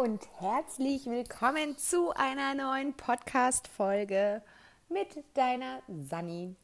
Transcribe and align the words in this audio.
und 0.00 0.26
herzlich 0.38 1.04
willkommen 1.04 1.76
zu 1.76 2.10
einer 2.14 2.54
neuen 2.54 2.94
Podcast-Folge 2.94 4.40
mit 4.88 5.08
deiner 5.34 5.82
Sani. 5.88 6.56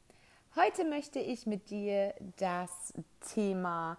Heute 0.55 0.87
möchte 0.87 1.19
ich 1.19 1.45
mit 1.45 1.69
dir 1.69 2.15
das 2.39 2.95
Thema 3.35 3.99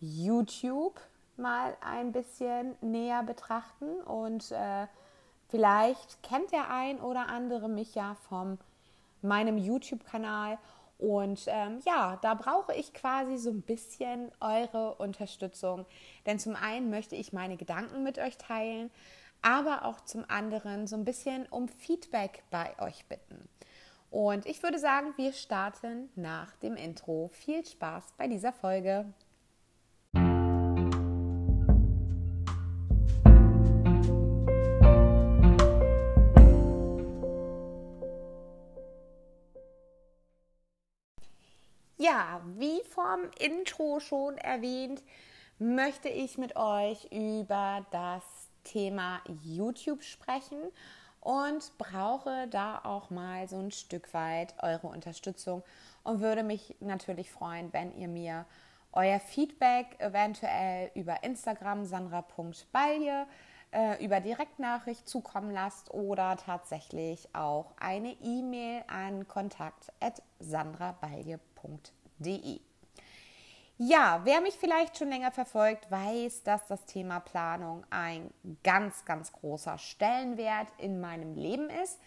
YouTube 0.00 0.98
mal 1.36 1.76
ein 1.80 2.10
bisschen 2.10 2.74
näher 2.80 3.22
betrachten 3.22 4.00
und 4.00 4.50
äh, 4.50 4.88
vielleicht 5.48 6.20
kennt 6.24 6.50
der 6.50 6.68
ein 6.68 6.98
oder 6.98 7.28
andere 7.28 7.68
mich 7.68 7.94
ja 7.94 8.16
von 8.28 8.58
meinem 9.20 9.58
YouTube-Kanal 9.58 10.58
und 11.02 11.46
ähm, 11.48 11.80
ja, 11.84 12.16
da 12.22 12.34
brauche 12.34 12.72
ich 12.76 12.94
quasi 12.94 13.36
so 13.36 13.50
ein 13.50 13.62
bisschen 13.62 14.30
eure 14.38 14.94
Unterstützung. 14.94 15.84
Denn 16.26 16.38
zum 16.38 16.54
einen 16.54 16.90
möchte 16.90 17.16
ich 17.16 17.32
meine 17.32 17.56
Gedanken 17.56 18.04
mit 18.04 18.20
euch 18.20 18.38
teilen, 18.38 18.88
aber 19.42 19.84
auch 19.84 20.00
zum 20.02 20.24
anderen 20.28 20.86
so 20.86 20.94
ein 20.94 21.04
bisschen 21.04 21.46
um 21.46 21.66
Feedback 21.66 22.44
bei 22.52 22.78
euch 22.78 23.04
bitten. 23.06 23.48
Und 24.12 24.46
ich 24.46 24.62
würde 24.62 24.78
sagen, 24.78 25.12
wir 25.16 25.32
starten 25.32 26.08
nach 26.14 26.54
dem 26.58 26.76
Intro. 26.76 27.30
Viel 27.32 27.66
Spaß 27.66 28.14
bei 28.16 28.28
dieser 28.28 28.52
Folge. 28.52 29.12
Ja, 42.14 42.42
wie 42.58 42.82
vom 42.90 43.30
Intro 43.38 43.98
schon 43.98 44.36
erwähnt, 44.36 45.02
möchte 45.58 46.10
ich 46.10 46.36
mit 46.36 46.56
euch 46.56 47.10
über 47.10 47.86
das 47.90 48.22
Thema 48.64 49.22
YouTube 49.42 50.02
sprechen 50.02 50.60
und 51.20 51.72
brauche 51.78 52.48
da 52.48 52.82
auch 52.84 53.08
mal 53.08 53.48
so 53.48 53.56
ein 53.56 53.70
Stück 53.70 54.12
weit 54.12 54.54
eure 54.62 54.88
Unterstützung 54.88 55.62
und 56.02 56.20
würde 56.20 56.42
mich 56.42 56.76
natürlich 56.80 57.30
freuen, 57.30 57.72
wenn 57.72 57.96
ihr 57.96 58.08
mir 58.08 58.44
euer 58.92 59.18
Feedback 59.18 59.98
eventuell 59.98 60.90
über 60.94 61.24
Instagram 61.24 61.86
sandra.balje 61.86 63.26
äh, 63.70 64.04
über 64.04 64.20
Direktnachricht 64.20 65.08
zukommen 65.08 65.50
lasst 65.50 65.94
oder 65.94 66.36
tatsächlich 66.36 67.34
auch 67.34 67.72
eine 67.80 68.12
E-Mail 68.20 68.84
an 68.86 69.26
kontakt@sandrabalje.de 69.26 72.01
www.planung.de. 72.22 72.60
Ja, 73.78 74.20
wer 74.24 74.40
mich 74.40 74.54
vielleicht 74.54 74.96
schon 74.96 75.08
länger 75.08 75.32
verfolgt, 75.32 75.90
weiß, 75.90 76.44
dass 76.44 76.66
das 76.66 76.84
Thema 76.86 77.20
Planung 77.20 77.84
ein 77.90 78.32
ganz, 78.62 79.04
ganz 79.04 79.32
großer 79.32 79.78
Stellenwert 79.78 80.68
in 80.78 81.00
meinem 81.00 81.34
Leben 81.34 81.68
ist. 81.82 81.98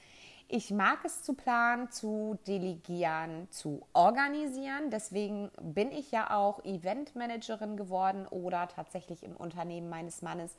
Ich 0.47 0.69
mag 0.71 1.03
es 1.03 1.23
zu 1.23 1.33
planen, 1.33 1.89
zu 1.89 2.38
delegieren, 2.47 3.49
zu 3.49 3.86
organisieren. 3.93 4.91
Deswegen 4.91 5.52
bin 5.59 5.91
ich 5.91 6.11
ja 6.11 6.38
auch 6.38 6.63
Eventmanagerin 6.63 7.75
geworden 7.75 8.27
oder 8.27 8.67
tatsächlich 8.67 9.23
im 9.23 9.36
Unternehmen 9.36 9.89
meines 9.89 10.21
Mannes 10.21 10.55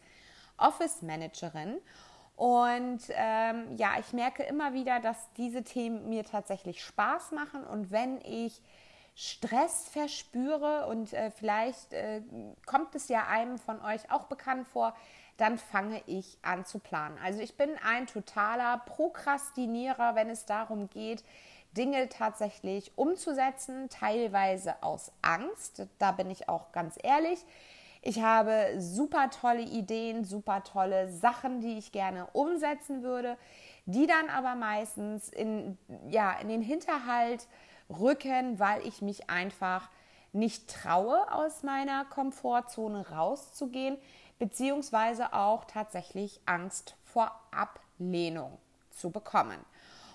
Office 0.58 1.02
Managerin. 1.02 1.78
Und 2.34 3.00
ähm, 3.10 3.76
ja, 3.76 3.92
ich 3.98 4.12
merke 4.12 4.42
immer 4.42 4.74
wieder, 4.74 5.00
dass 5.00 5.32
diese 5.38 5.62
Themen 5.62 6.08
mir 6.10 6.24
tatsächlich 6.24 6.84
Spaß 6.84 7.32
machen. 7.32 7.64
Und 7.64 7.90
wenn 7.90 8.20
ich 8.20 8.60
Stress 9.18 9.88
verspüre 9.88 10.86
und 10.88 11.14
äh, 11.14 11.30
vielleicht 11.30 11.94
äh, 11.94 12.20
kommt 12.66 12.94
es 12.94 13.08
ja 13.08 13.26
einem 13.26 13.58
von 13.58 13.80
euch 13.80 14.10
auch 14.10 14.24
bekannt 14.24 14.68
vor, 14.68 14.94
dann 15.38 15.56
fange 15.56 16.02
ich 16.06 16.36
an 16.42 16.66
zu 16.66 16.78
planen. 16.78 17.18
Also 17.24 17.40
ich 17.40 17.56
bin 17.56 17.70
ein 17.82 18.06
totaler 18.06 18.76
Prokrastinierer, 18.84 20.14
wenn 20.14 20.28
es 20.28 20.44
darum 20.44 20.90
geht, 20.90 21.24
Dinge 21.74 22.10
tatsächlich 22.10 22.92
umzusetzen, 22.96 23.88
teilweise 23.88 24.82
aus 24.82 25.12
Angst. 25.22 25.86
Da 25.98 26.12
bin 26.12 26.30
ich 26.30 26.50
auch 26.50 26.72
ganz 26.72 26.98
ehrlich. 27.02 27.38
Ich 28.02 28.20
habe 28.20 28.74
super 28.78 29.30
tolle 29.30 29.62
Ideen, 29.62 30.24
super 30.24 30.62
tolle 30.62 31.10
Sachen, 31.10 31.60
die 31.60 31.78
ich 31.78 31.90
gerne 31.90 32.26
umsetzen 32.34 33.02
würde, 33.02 33.38
die 33.86 34.06
dann 34.06 34.28
aber 34.28 34.54
meistens 34.54 35.30
in, 35.30 35.78
ja, 36.10 36.38
in 36.38 36.48
den 36.48 36.62
Hinterhalt 36.62 37.46
rücken, 37.90 38.58
weil 38.58 38.86
ich 38.86 39.02
mich 39.02 39.30
einfach 39.30 39.88
nicht 40.32 40.68
traue, 40.68 41.32
aus 41.32 41.62
meiner 41.62 42.04
Komfortzone 42.04 43.08
rauszugehen, 43.10 43.96
beziehungsweise 44.38 45.32
auch 45.32 45.64
tatsächlich 45.64 46.40
Angst 46.46 46.96
vor 47.04 47.32
Ablehnung 47.50 48.58
zu 48.90 49.10
bekommen. 49.10 49.58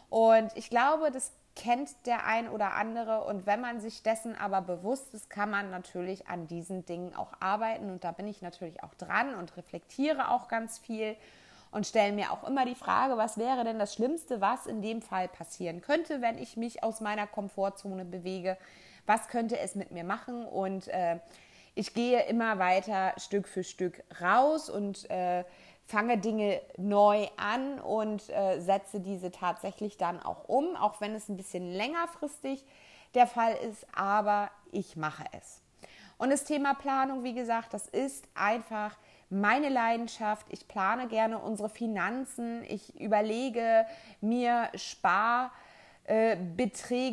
Und 0.10 0.52
ich 0.56 0.70
glaube, 0.70 1.12
das 1.12 1.32
kennt 1.56 1.90
der 2.06 2.26
ein 2.26 2.50
oder 2.50 2.74
andere. 2.74 3.24
Und 3.24 3.46
wenn 3.46 3.62
man 3.62 3.80
sich 3.82 4.04
dessen 4.04 4.36
aber 4.38 4.62
bewusst 4.62 5.14
ist, 5.14 5.30
kann 5.30 5.50
man 5.50 5.70
natürlich 5.70 6.28
an 6.28 6.48
diesen 6.48 6.86
Dingen 6.86 7.16
auch 7.16 7.34
arbeiten. 7.40 7.90
Und 7.90 8.04
da 8.04 8.12
bin 8.12 8.28
ich 8.28 8.42
natürlich 8.42 8.84
auch 8.84 8.94
dran 8.94 9.36
und 9.36 9.56
reflektiere 9.58 10.30
auch 10.30 10.48
ganz 10.48 10.78
viel 10.78 11.16
und 11.72 11.88
stelle 11.88 12.12
mir 12.12 12.32
auch 12.32 12.44
immer 12.44 12.66
die 12.66 12.76
Frage, 12.76 13.18
was 13.18 13.38
wäre 13.38 13.64
denn 13.64 13.80
das 13.80 13.94
Schlimmste, 13.94 14.42
was 14.42 14.68
in 14.68 14.82
dem 14.82 15.02
Fall 15.02 15.28
passieren 15.28 15.82
könnte, 15.82 16.22
wenn 16.22 16.38
ich 16.38 16.58
mich 16.58 16.84
aus 16.84 17.02
meiner 17.02 17.28
Komfortzone 17.28 18.06
bewege? 18.06 18.58
Was 19.06 19.28
könnte 19.30 19.58
es 19.58 19.76
mit 19.76 19.92
mir 19.92 20.04
machen? 20.04 20.46
Und 20.46 20.88
äh, 20.90 21.20
ich 21.74 21.94
gehe 21.94 22.24
immer 22.26 22.60
weiter 22.60 23.14
Stück 23.18 23.48
für 23.48 23.64
Stück 23.64 24.04
raus 24.22 24.70
und 24.70 25.10
äh, 25.10 25.46
fange 25.88 26.18
Dinge 26.18 26.62
neu 26.78 27.28
an 27.38 27.80
und 27.80 28.30
äh, 28.30 28.60
setze 28.60 29.00
diese 29.00 29.32
tatsächlich 29.32 29.98
dann 29.98 30.22
auch 30.22 30.48
um, 30.48 30.76
auch 30.76 31.02
wenn 31.02 31.16
es 31.16 31.30
ein 31.30 31.38
bisschen 31.38 31.72
längerfristig 31.72 32.66
der 33.14 33.28
Fall 33.28 33.56
ist, 33.70 33.86
aber 33.94 34.50
ich 34.72 34.96
mache 34.96 35.26
es. 35.32 35.62
Und 36.18 36.30
das 36.30 36.44
Thema 36.44 36.76
Planung, 36.76 37.24
wie 37.24 37.34
gesagt, 37.34 37.74
das 37.74 37.88
ist 37.88 38.26
einfach 38.36 38.96
meine 39.32 39.70
Leidenschaft. 39.70 40.46
Ich 40.50 40.68
plane 40.68 41.08
gerne 41.08 41.40
unsere 41.40 41.70
Finanzen. 41.70 42.64
Ich 42.68 43.00
überlege 43.00 43.86
mir 44.20 44.70
Sparbeträge 44.76 45.58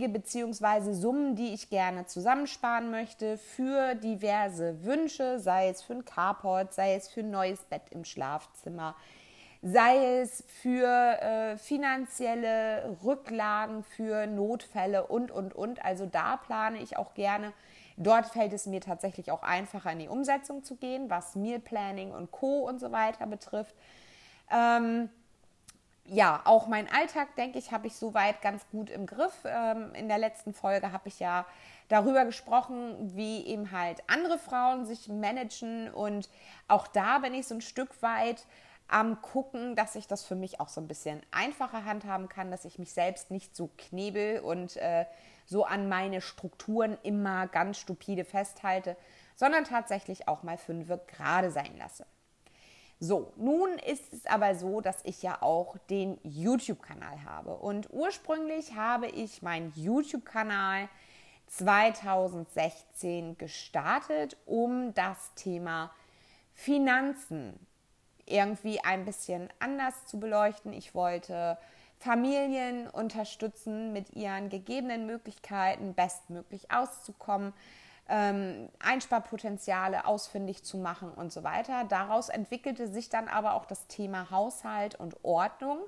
äh, 0.06 0.09
bzw. 0.09 0.93
Summen, 0.93 1.37
die 1.37 1.55
ich 1.55 1.71
gerne 1.71 2.07
zusammensparen 2.07 2.91
möchte 2.91 3.39
für 3.39 3.95
diverse 3.95 4.84
Wünsche, 4.84 5.39
sei 5.39 5.69
es 5.69 5.83
für 5.83 5.95
ein 5.95 6.05
Carport, 6.05 6.75
sei 6.75 6.95
es 6.95 7.09
für 7.09 7.21
ein 7.21 7.31
neues 7.31 7.61
Bett 7.61 7.84
im 7.91 8.05
Schlafzimmer, 8.05 8.97
sei 9.62 10.21
es 10.21 10.45
für 10.61 10.87
äh, 10.87 11.57
finanzielle 11.57 12.97
Rücklagen, 13.05 13.84
für 13.84 14.27
Notfälle 14.27 15.07
und, 15.07 15.31
und, 15.31 15.55
und. 15.55 15.84
Also 15.84 16.05
da 16.07 16.37
plane 16.37 16.78
ich 16.78 16.97
auch 16.97 17.15
gerne 17.15 17.53
Dort 18.00 18.26
fällt 18.26 18.53
es 18.53 18.66
mir 18.66 18.81
tatsächlich 18.81 19.32
auch 19.32 19.42
einfacher, 19.42 19.91
in 19.91 19.98
die 19.98 20.09
Umsetzung 20.09 20.62
zu 20.62 20.76
gehen, 20.76 21.10
was 21.10 21.34
Meal 21.34 21.59
Planning 21.59 22.12
und 22.12 22.31
Co. 22.31 22.60
und 22.60 22.78
so 22.78 22.92
weiter 22.92 23.26
betrifft. 23.26 23.75
Ähm, 24.50 25.10
ja, 26.04 26.41
auch 26.44 26.69
mein 26.69 26.91
Alltag, 26.91 27.34
denke 27.34 27.59
ich, 27.59 27.72
habe 27.72 27.88
ich 27.88 27.97
soweit 27.97 28.41
ganz 28.41 28.66
gut 28.70 28.88
im 28.88 29.04
Griff. 29.04 29.34
Ähm, 29.44 29.92
in 29.94 30.09
der 30.09 30.19
letzten 30.19 30.54
Folge 30.54 30.92
habe 30.92 31.09
ich 31.09 31.19
ja 31.19 31.44
darüber 31.88 32.25
gesprochen, 32.25 33.16
wie 33.16 33.44
eben 33.44 33.72
halt 33.72 34.03
andere 34.06 34.38
Frauen 34.38 34.86
sich 34.86 35.09
managen. 35.09 35.92
Und 35.92 36.30
auch 36.69 36.86
da 36.86 37.19
bin 37.19 37.34
ich 37.34 37.48
so 37.48 37.56
ein 37.56 37.60
Stück 37.60 38.00
weit 38.00 38.47
am 38.86 39.20
gucken, 39.20 39.75
dass 39.75 39.97
ich 39.97 40.06
das 40.06 40.25
für 40.25 40.36
mich 40.36 40.60
auch 40.60 40.69
so 40.69 40.80
ein 40.80 40.88
bisschen 40.88 41.20
einfacher 41.32 41.84
handhaben 41.84 42.28
kann, 42.28 42.53
dass 42.53 42.65
ich 42.65 42.78
mich 42.78 42.92
selbst 42.92 43.32
nicht 43.32 43.56
so 43.56 43.70
knebel 43.76 44.41
und 44.41 44.76
äh, 44.76 45.04
so 45.48 45.64
an 45.64 45.88
meine 45.88 46.20
Strukturen 46.20 46.98
immer 47.03 47.47
ganz 47.47 47.78
stupide 47.78 48.25
festhalte, 48.25 48.97
sondern 49.34 49.64
tatsächlich 49.64 50.28
auch 50.28 50.42
mal 50.42 50.59
fünfe 50.59 51.00
gerade 51.06 51.50
sein 51.50 51.76
lasse. 51.78 52.04
So, 53.00 53.32
nun 53.36 53.78
ist 53.78 54.12
es 54.12 54.27
aber 54.27 54.56
so, 54.56 54.80
dass 54.80 55.04
ich 55.04 55.22
ja 55.22 55.41
auch 55.41 55.78
den 55.89 56.18
YouTube-Kanal 56.24 57.24
habe. 57.24 57.54
Und 57.54 57.89
ursprünglich 57.92 58.74
habe 58.74 59.06
ich 59.06 59.41
meinen 59.41 59.72
YouTube-Kanal 59.77 60.89
2016 61.47 63.39
gestartet, 63.39 64.36
um 64.44 64.92
das 64.94 65.33
Thema 65.34 65.92
Finanzen 66.54 67.59
irgendwie 68.27 68.80
ein 68.80 69.04
bisschen 69.04 69.48
anders 69.60 70.06
zu 70.06 70.21
beleuchten. 70.21 70.72
Ich 70.72 70.94
wollte 70.94 71.56
Familien 71.98 72.89
unterstützen, 72.89 73.92
mit 73.92 74.15
ihren 74.15 74.48
gegebenen 74.48 75.06
Möglichkeiten 75.06 75.95
bestmöglich 75.95 76.71
auszukommen, 76.71 77.53
ähm, 78.09 78.68
Einsparpotenziale 78.78 80.06
ausfindig 80.06 80.65
zu 80.65 80.78
machen 80.78 81.10
und 81.10 81.33
so 81.33 81.42
weiter. 81.42 81.84
Daraus 81.84 82.28
entwickelte 82.28 82.89
sich 82.89 83.09
dann 83.10 83.28
aber 83.28 83.54
auch 83.54 83.66
das 83.66 83.86
Thema 83.86 84.30
Haushalt 84.30 84.95
und 84.95 85.24
Ordnung, 85.24 85.78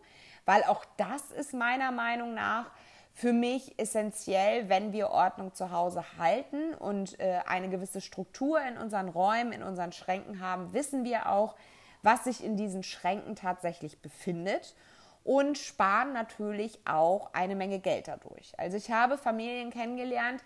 weil 0.45 0.65
auch 0.65 0.85
das 0.97 1.31
ist 1.31 1.55
meiner 1.55 1.93
Meinung 1.93 2.35
nach 2.35 2.71
für 3.15 3.33
mich 3.33 3.79
essentiell, 3.79 4.69
wenn 4.69 4.93
wir 4.93 5.11
Ordnung 5.11 5.55
zu 5.55 5.71
Hause 5.71 6.05
halten 6.19 6.75
und 6.75 7.19
äh, 7.21 7.41
eine 7.47 7.69
gewisse 7.69 8.01
Struktur 8.01 8.61
in 8.63 8.79
unseren 8.79 9.09
Räumen, 9.09 9.53
in 9.53 9.63
unseren 9.63 9.93
Schränken 9.93 10.41
haben, 10.41 10.73
wissen 10.73 11.05
wir 11.05 11.29
auch, 11.31 11.57
was 12.03 12.25
sich 12.25 12.43
in 12.43 12.57
diesen 12.57 12.83
Schränken 12.83 13.37
tatsächlich 13.37 14.01
befindet 14.01 14.75
und 15.25 15.59
sparen 15.59 16.13
natürlich 16.13 16.81
auch 16.87 17.33
eine 17.33 17.55
Menge 17.55 17.79
Geld 17.79 18.09
dadurch. 18.09 18.53
Also 18.59 18.77
ich 18.77 18.91
habe 18.91 19.19
Familien 19.19 19.71
kennengelernt, 19.71 20.43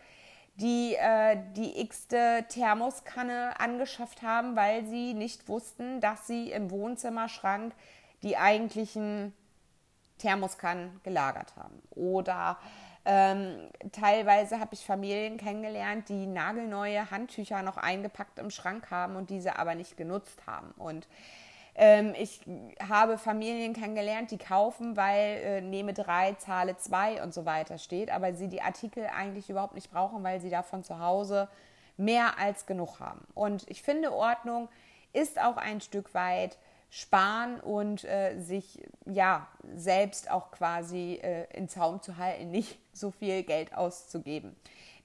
die 0.57 0.95
äh, 0.95 1.37
die 1.57 1.81
x-te 1.81 2.45
Thermoskanne 2.49 3.59
angeschafft 3.59 4.23
haben, 4.23 4.57
weil 4.57 4.85
sie 4.87 5.15
nicht 5.15 5.49
wussten, 5.49 6.01
dass 6.01 6.27
sie 6.27 6.51
im 6.51 6.71
Wohnzimmerschrank 6.71 7.75
die 8.23 8.37
eigentlichen 8.37 9.33
Thermoskannen 10.19 11.01
gelagert 11.03 11.55
haben. 11.57 11.83
Oder 11.91 12.59
ähm, 13.05 13.69
teilweise 13.93 14.61
habe 14.61 14.75
ich 14.75 14.85
Familien 14.85 15.37
kennengelernt, 15.37 16.09
die 16.09 16.27
nagelneue 16.27 17.11
Handtücher 17.11 17.63
noch 17.63 17.77
eingepackt 17.77 18.39
im 18.39 18.51
Schrank 18.51 18.91
haben 18.91 19.17
und 19.17 19.31
diese 19.31 19.59
aber 19.59 19.75
nicht 19.75 19.97
genutzt 19.97 20.47
haben. 20.47 20.71
Und 20.79 21.07
ähm, 21.75 22.15
ich 22.17 22.41
habe 22.81 23.19
Familien 23.19 23.73
kennengelernt, 23.73 24.31
die 24.31 24.39
kaufen, 24.39 24.97
weil 24.97 25.41
äh, 25.43 25.61
nehme 25.61 25.93
drei, 25.93 26.35
zahle 26.35 26.77
zwei 26.77 27.23
und 27.23 27.35
so 27.35 27.45
weiter 27.45 27.79
steht, 27.79 28.11
aber 28.11 28.35
sie 28.35 28.49
die 28.49 28.63
Artikel 28.63 29.07
eigentlich 29.07 29.51
überhaupt 29.51 29.75
nicht 29.75 29.91
brauchen, 29.91 30.23
weil 30.23 30.41
sie 30.41 30.51
davon 30.51 30.85
zu 30.85 31.01
Hause 31.01 31.49
mehr 31.97 32.39
als 32.39 32.67
genug 32.67 33.01
haben. 33.01 33.27
Und 33.35 33.69
ich 33.69 33.83
finde, 33.83 34.13
Ordnung 34.13 34.69
ist 35.13 35.41
auch 35.41 35.57
ein 35.57 35.81
Stück 35.81 36.15
weit 36.15 36.59
sparen 36.91 37.59
und 37.59 38.05
äh, 38.05 38.39
sich 38.39 38.81
ja 39.05 39.49
selbst 39.75 40.31
auch 40.31 40.53
quasi 40.53 41.19
äh, 41.23 41.47
in 41.53 41.69
Zaum 41.69 42.01
zu 42.03 42.19
halten, 42.19 42.51
nicht 42.53 42.79
so 42.93 43.11
viel 43.11 43.43
Geld 43.43 43.75
auszugeben. 43.75 44.55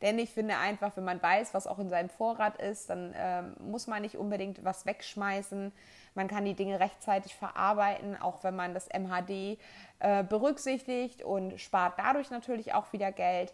Denn 0.02 0.18
ich 0.20 0.30
finde 0.30 0.58
einfach, 0.58 0.96
wenn 0.96 1.04
man 1.04 1.22
weiß, 1.22 1.54
was 1.54 1.68
auch 1.68 1.80
in 1.80 1.90
seinem 1.90 2.10
Vorrat 2.10 2.62
ist, 2.62 2.90
dann 2.90 3.14
ähm, 3.18 3.56
muss 3.60 3.88
man 3.88 4.02
nicht 4.04 4.18
unbedingt 4.18 4.64
was 4.64 4.86
wegschmeißen. 4.86 5.74
Man 6.16 6.28
kann 6.28 6.46
die 6.46 6.54
Dinge 6.54 6.80
rechtzeitig 6.80 7.36
verarbeiten, 7.36 8.20
auch 8.20 8.44
wenn 8.44 8.56
man 8.56 8.74
das 8.74 8.88
MHD 8.88 9.58
äh, 10.00 10.24
berücksichtigt 10.24 11.24
und 11.24 11.60
spart 11.60 11.94
dadurch 11.98 12.30
natürlich 12.32 12.74
auch 12.74 12.92
wieder 12.94 13.12
Geld 13.12 13.54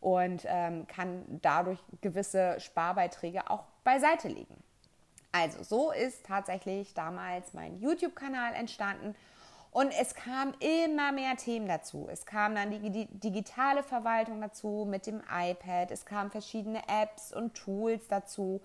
und 0.00 0.44
ähm, 0.46 0.86
kann 0.86 1.24
dadurch 1.42 1.78
gewisse 2.00 2.60
Sparbeiträge 2.60 3.50
auch 3.50 3.64
beiseite 3.84 4.28
legen. 4.28 4.62
Also 5.32 5.62
so 5.64 5.90
ist 5.90 6.26
tatsächlich 6.26 6.94
damals 6.94 7.54
mein 7.54 7.76
YouTube-Kanal 7.80 8.54
entstanden 8.54 9.16
und 9.74 9.92
es 10.00 10.14
kamen 10.14 10.54
immer 10.60 11.10
mehr 11.10 11.36
Themen 11.36 11.66
dazu. 11.66 12.06
Es 12.08 12.24
kam 12.26 12.54
dann 12.54 12.70
die 12.70 13.06
digitale 13.06 13.82
Verwaltung 13.82 14.40
dazu 14.40 14.86
mit 14.88 15.08
dem 15.08 15.20
iPad, 15.28 15.90
es 15.90 16.06
kamen 16.06 16.30
verschiedene 16.30 16.80
Apps 16.86 17.32
und 17.32 17.54
Tools 17.54 18.06
dazu, 18.06 18.60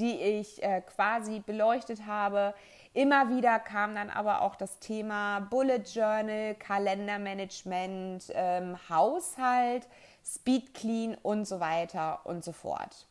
die 0.00 0.20
ich 0.20 0.60
äh, 0.64 0.80
quasi 0.80 1.38
beleuchtet 1.38 2.06
habe. 2.06 2.54
Immer 2.98 3.28
wieder 3.28 3.60
kam 3.60 3.94
dann 3.94 4.10
aber 4.10 4.42
auch 4.42 4.56
das 4.56 4.80
Thema 4.80 5.38
Bullet 5.38 5.84
Journal, 5.84 6.56
Kalendermanagement, 6.56 8.24
ähm, 8.34 8.76
Haushalt, 8.88 9.86
Speed 10.24 10.74
Clean 10.74 11.14
und 11.22 11.46
so 11.46 11.60
weiter 11.60 12.26
und 12.26 12.42
so 12.42 12.50
fort. 12.50 13.06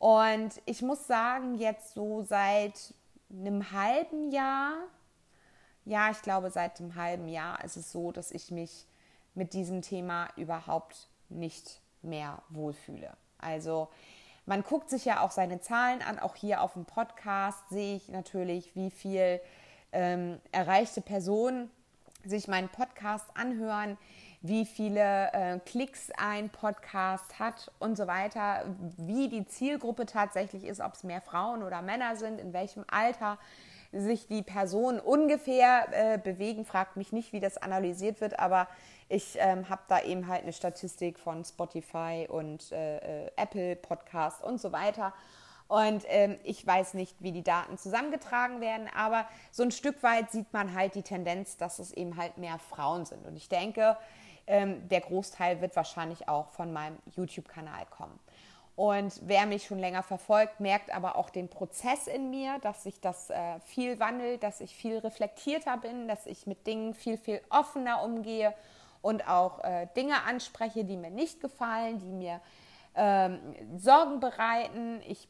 Und 0.00 0.60
ich 0.64 0.82
muss 0.82 1.06
sagen, 1.06 1.54
jetzt 1.54 1.94
so 1.94 2.24
seit 2.24 2.94
einem 3.30 3.70
halben 3.70 4.32
Jahr, 4.32 4.72
ja, 5.84 6.10
ich 6.10 6.20
glaube 6.22 6.50
seit 6.50 6.80
einem 6.80 6.96
halben 6.96 7.28
Jahr 7.28 7.62
ist 7.62 7.76
es 7.76 7.92
so, 7.92 8.10
dass 8.10 8.32
ich 8.32 8.50
mich 8.50 8.88
mit 9.36 9.52
diesem 9.52 9.82
Thema 9.82 10.30
überhaupt 10.34 11.06
nicht 11.28 11.80
mehr 12.02 12.42
wohlfühle. 12.48 13.16
Also 13.38 13.86
man 14.46 14.62
guckt 14.62 14.88
sich 14.88 15.04
ja 15.04 15.20
auch 15.20 15.32
seine 15.32 15.60
Zahlen 15.60 16.02
an, 16.02 16.18
auch 16.18 16.36
hier 16.36 16.62
auf 16.62 16.74
dem 16.74 16.84
Podcast 16.84 17.68
sehe 17.68 17.96
ich 17.96 18.08
natürlich, 18.08 18.74
wie 18.74 18.90
viel 18.90 19.40
ähm, 19.92 20.40
erreichte 20.52 21.00
Personen 21.00 21.70
sich 22.24 22.48
meinen 22.48 22.68
Podcast 22.68 23.26
anhören, 23.34 23.98
wie 24.42 24.64
viele 24.64 25.32
äh, 25.32 25.58
Klicks 25.58 26.10
ein 26.16 26.50
Podcast 26.50 27.38
hat 27.38 27.72
und 27.80 27.96
so 27.96 28.06
weiter, 28.06 28.64
wie 28.96 29.28
die 29.28 29.46
Zielgruppe 29.46 30.06
tatsächlich 30.06 30.64
ist, 30.64 30.80
ob 30.80 30.94
es 30.94 31.02
mehr 31.02 31.20
Frauen 31.20 31.62
oder 31.62 31.82
Männer 31.82 32.16
sind, 32.16 32.40
in 32.40 32.52
welchem 32.52 32.84
Alter 32.88 33.38
sich 34.00 34.26
die 34.26 34.42
Personen 34.42 35.00
ungefähr 35.00 35.86
äh, 35.92 36.18
bewegen. 36.18 36.64
Fragt 36.64 36.96
mich 36.96 37.12
nicht, 37.12 37.32
wie 37.32 37.40
das 37.40 37.56
analysiert 37.58 38.20
wird, 38.20 38.38
aber 38.38 38.68
ich 39.08 39.36
ähm, 39.38 39.68
habe 39.68 39.82
da 39.88 40.00
eben 40.02 40.26
halt 40.28 40.42
eine 40.42 40.52
Statistik 40.52 41.18
von 41.18 41.44
Spotify 41.44 42.26
und 42.28 42.72
äh, 42.72 43.24
äh 43.24 43.30
Apple 43.36 43.76
Podcast 43.76 44.42
und 44.42 44.60
so 44.60 44.72
weiter. 44.72 45.12
Und 45.68 46.04
ähm, 46.08 46.38
ich 46.44 46.64
weiß 46.64 46.94
nicht, 46.94 47.16
wie 47.20 47.32
die 47.32 47.42
Daten 47.42 47.76
zusammengetragen 47.76 48.60
werden, 48.60 48.88
aber 48.94 49.26
so 49.50 49.62
ein 49.62 49.72
Stück 49.72 50.02
weit 50.02 50.30
sieht 50.30 50.52
man 50.52 50.74
halt 50.74 50.94
die 50.94 51.02
Tendenz, 51.02 51.56
dass 51.56 51.78
es 51.78 51.92
eben 51.92 52.16
halt 52.16 52.38
mehr 52.38 52.58
Frauen 52.58 53.04
sind. 53.04 53.26
Und 53.26 53.36
ich 53.36 53.48
denke, 53.48 53.96
ähm, 54.46 54.88
der 54.88 55.00
Großteil 55.00 55.60
wird 55.60 55.74
wahrscheinlich 55.74 56.28
auch 56.28 56.50
von 56.50 56.72
meinem 56.72 56.98
YouTube-Kanal 57.06 57.86
kommen. 57.90 58.18
Und 58.76 59.20
wer 59.22 59.46
mich 59.46 59.64
schon 59.64 59.78
länger 59.78 60.02
verfolgt, 60.02 60.60
merkt 60.60 60.92
aber 60.92 61.16
auch 61.16 61.30
den 61.30 61.48
Prozess 61.48 62.06
in 62.06 62.28
mir, 62.28 62.58
dass 62.60 62.82
sich 62.82 63.00
das 63.00 63.30
äh, 63.30 63.58
viel 63.60 63.98
wandelt, 63.98 64.42
dass 64.42 64.60
ich 64.60 64.76
viel 64.76 64.98
reflektierter 64.98 65.78
bin, 65.78 66.06
dass 66.08 66.26
ich 66.26 66.46
mit 66.46 66.66
Dingen 66.66 66.92
viel, 66.92 67.16
viel 67.16 67.40
offener 67.48 68.02
umgehe 68.02 68.52
und 69.00 69.26
auch 69.26 69.64
äh, 69.64 69.88
Dinge 69.96 70.22
anspreche, 70.24 70.84
die 70.84 70.98
mir 70.98 71.10
nicht 71.10 71.40
gefallen, 71.40 72.00
die 72.00 72.12
mir 72.12 72.42
ähm, 72.94 73.38
Sorgen 73.78 74.20
bereiten. 74.20 75.00
Ich 75.08 75.26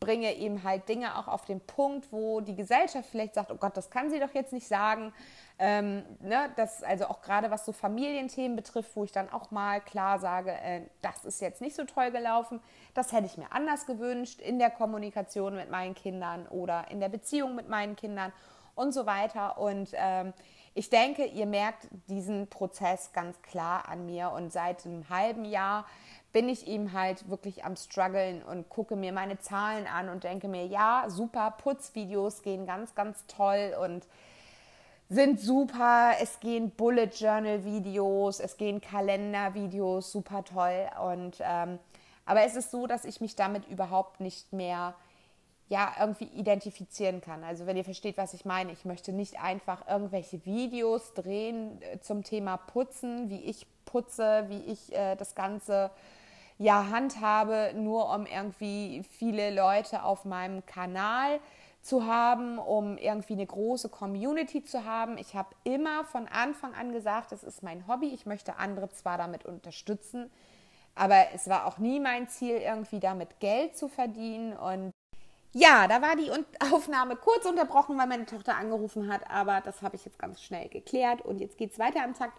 bringe 0.00 0.34
eben 0.34 0.64
halt 0.64 0.88
Dinge 0.88 1.16
auch 1.16 1.28
auf 1.28 1.44
den 1.44 1.60
Punkt, 1.60 2.10
wo 2.10 2.40
die 2.40 2.56
Gesellschaft 2.56 3.08
vielleicht 3.08 3.34
sagt, 3.34 3.52
oh 3.52 3.56
Gott, 3.56 3.76
das 3.76 3.90
kann 3.90 4.10
sie 4.10 4.18
doch 4.18 4.34
jetzt 4.34 4.52
nicht 4.52 4.66
sagen. 4.66 5.12
Ähm, 5.58 6.02
ne, 6.20 6.50
das 6.56 6.82
also 6.82 7.06
auch 7.06 7.22
gerade 7.22 7.50
was 7.50 7.64
so 7.64 7.72
Familienthemen 7.72 8.56
betrifft, 8.56 8.96
wo 8.96 9.04
ich 9.04 9.12
dann 9.12 9.30
auch 9.30 9.50
mal 9.50 9.80
klar 9.80 10.18
sage, 10.18 10.52
äh, 10.52 10.82
das 11.02 11.24
ist 11.24 11.40
jetzt 11.40 11.60
nicht 11.60 11.76
so 11.76 11.84
toll 11.84 12.10
gelaufen, 12.10 12.60
das 12.94 13.12
hätte 13.12 13.26
ich 13.26 13.36
mir 13.36 13.52
anders 13.52 13.86
gewünscht 13.86 14.40
in 14.40 14.58
der 14.58 14.70
Kommunikation 14.70 15.54
mit 15.54 15.70
meinen 15.70 15.94
Kindern 15.94 16.46
oder 16.48 16.90
in 16.90 17.00
der 17.00 17.08
Beziehung 17.08 17.54
mit 17.54 17.68
meinen 17.68 17.96
Kindern 17.96 18.32
und 18.74 18.92
so 18.92 19.06
weiter. 19.06 19.58
Und 19.58 19.90
ähm, 19.92 20.32
ich 20.74 20.88
denke, 20.88 21.26
ihr 21.26 21.46
merkt 21.46 21.88
diesen 22.08 22.48
Prozess 22.48 23.12
ganz 23.12 23.40
klar 23.42 23.88
an 23.88 24.06
mir. 24.06 24.30
Und 24.30 24.50
seit 24.52 24.86
einem 24.86 25.08
halben 25.10 25.44
Jahr 25.44 25.86
bin 26.32 26.48
ich 26.48 26.66
eben 26.66 26.94
halt 26.94 27.28
wirklich 27.28 27.64
am 27.64 27.76
struggeln 27.76 28.42
und 28.42 28.70
gucke 28.70 28.96
mir 28.96 29.12
meine 29.12 29.38
Zahlen 29.38 29.86
an 29.86 30.08
und 30.08 30.24
denke 30.24 30.48
mir, 30.48 30.66
ja, 30.66 31.04
super, 31.08 31.54
Putzvideos 31.58 32.42
gehen 32.42 32.66
ganz, 32.66 32.94
ganz 32.94 33.26
toll. 33.26 33.76
Und 33.82 34.06
sind 35.12 35.40
super. 35.40 36.12
Es 36.20 36.40
gehen 36.40 36.70
Bullet 36.70 37.10
Journal 37.14 37.64
Videos, 37.64 38.40
es 38.40 38.56
gehen 38.56 38.80
Kalendervideos, 38.80 40.10
super 40.10 40.44
toll. 40.44 40.88
Und 41.04 41.36
ähm, 41.40 41.78
aber 42.24 42.44
es 42.44 42.56
ist 42.56 42.70
so, 42.70 42.86
dass 42.86 43.04
ich 43.04 43.20
mich 43.20 43.36
damit 43.36 43.66
überhaupt 43.68 44.20
nicht 44.20 44.52
mehr 44.52 44.94
ja 45.68 45.92
irgendwie 45.98 46.24
identifizieren 46.24 47.20
kann. 47.20 47.44
Also 47.44 47.66
wenn 47.66 47.76
ihr 47.76 47.84
versteht, 47.84 48.18
was 48.18 48.34
ich 48.34 48.44
meine, 48.44 48.72
ich 48.72 48.84
möchte 48.84 49.12
nicht 49.12 49.40
einfach 49.42 49.88
irgendwelche 49.88 50.44
Videos 50.44 51.14
drehen 51.14 51.80
äh, 51.82 51.98
zum 52.00 52.24
Thema 52.24 52.56
Putzen, 52.56 53.30
wie 53.30 53.40
ich 53.40 53.66
putze, 53.84 54.46
wie 54.48 54.60
ich 54.70 54.92
äh, 54.94 55.16
das 55.16 55.34
Ganze 55.34 55.90
ja 56.58 56.90
handhabe, 56.90 57.72
nur 57.74 58.14
um 58.14 58.26
irgendwie 58.26 59.02
viele 59.18 59.50
Leute 59.54 60.04
auf 60.04 60.24
meinem 60.24 60.64
Kanal 60.66 61.40
zu 61.82 62.06
haben, 62.06 62.58
um 62.58 62.96
irgendwie 62.96 63.32
eine 63.32 63.46
große 63.46 63.88
Community 63.88 64.62
zu 64.62 64.84
haben. 64.84 65.18
Ich 65.18 65.34
habe 65.34 65.54
immer 65.64 66.04
von 66.04 66.28
Anfang 66.28 66.74
an 66.74 66.92
gesagt, 66.92 67.32
das 67.32 67.42
ist 67.42 67.62
mein 67.62 67.86
Hobby. 67.88 68.08
Ich 68.14 68.24
möchte 68.24 68.56
andere 68.56 68.88
zwar 68.90 69.18
damit 69.18 69.44
unterstützen, 69.44 70.30
aber 70.94 71.32
es 71.34 71.48
war 71.48 71.66
auch 71.66 71.78
nie 71.78 71.98
mein 71.98 72.28
Ziel, 72.28 72.56
irgendwie 72.56 73.00
damit 73.00 73.40
Geld 73.40 73.76
zu 73.76 73.88
verdienen. 73.88 74.56
Und 74.56 74.92
ja, 75.54 75.86
da 75.86 76.00
war 76.00 76.16
die 76.16 76.30
Aufnahme 76.72 77.16
kurz 77.16 77.44
unterbrochen, 77.44 77.98
weil 77.98 78.06
meine 78.06 78.26
Tochter 78.26 78.56
angerufen 78.56 79.12
hat, 79.12 79.30
aber 79.30 79.60
das 79.60 79.82
habe 79.82 79.96
ich 79.96 80.04
jetzt 80.04 80.18
ganz 80.18 80.42
schnell 80.42 80.68
geklärt 80.68 81.22
und 81.22 81.40
jetzt 81.40 81.58
geht 81.58 81.72
es 81.72 81.78
weiter 81.78 82.02
am 82.02 82.14
Takt. 82.14 82.38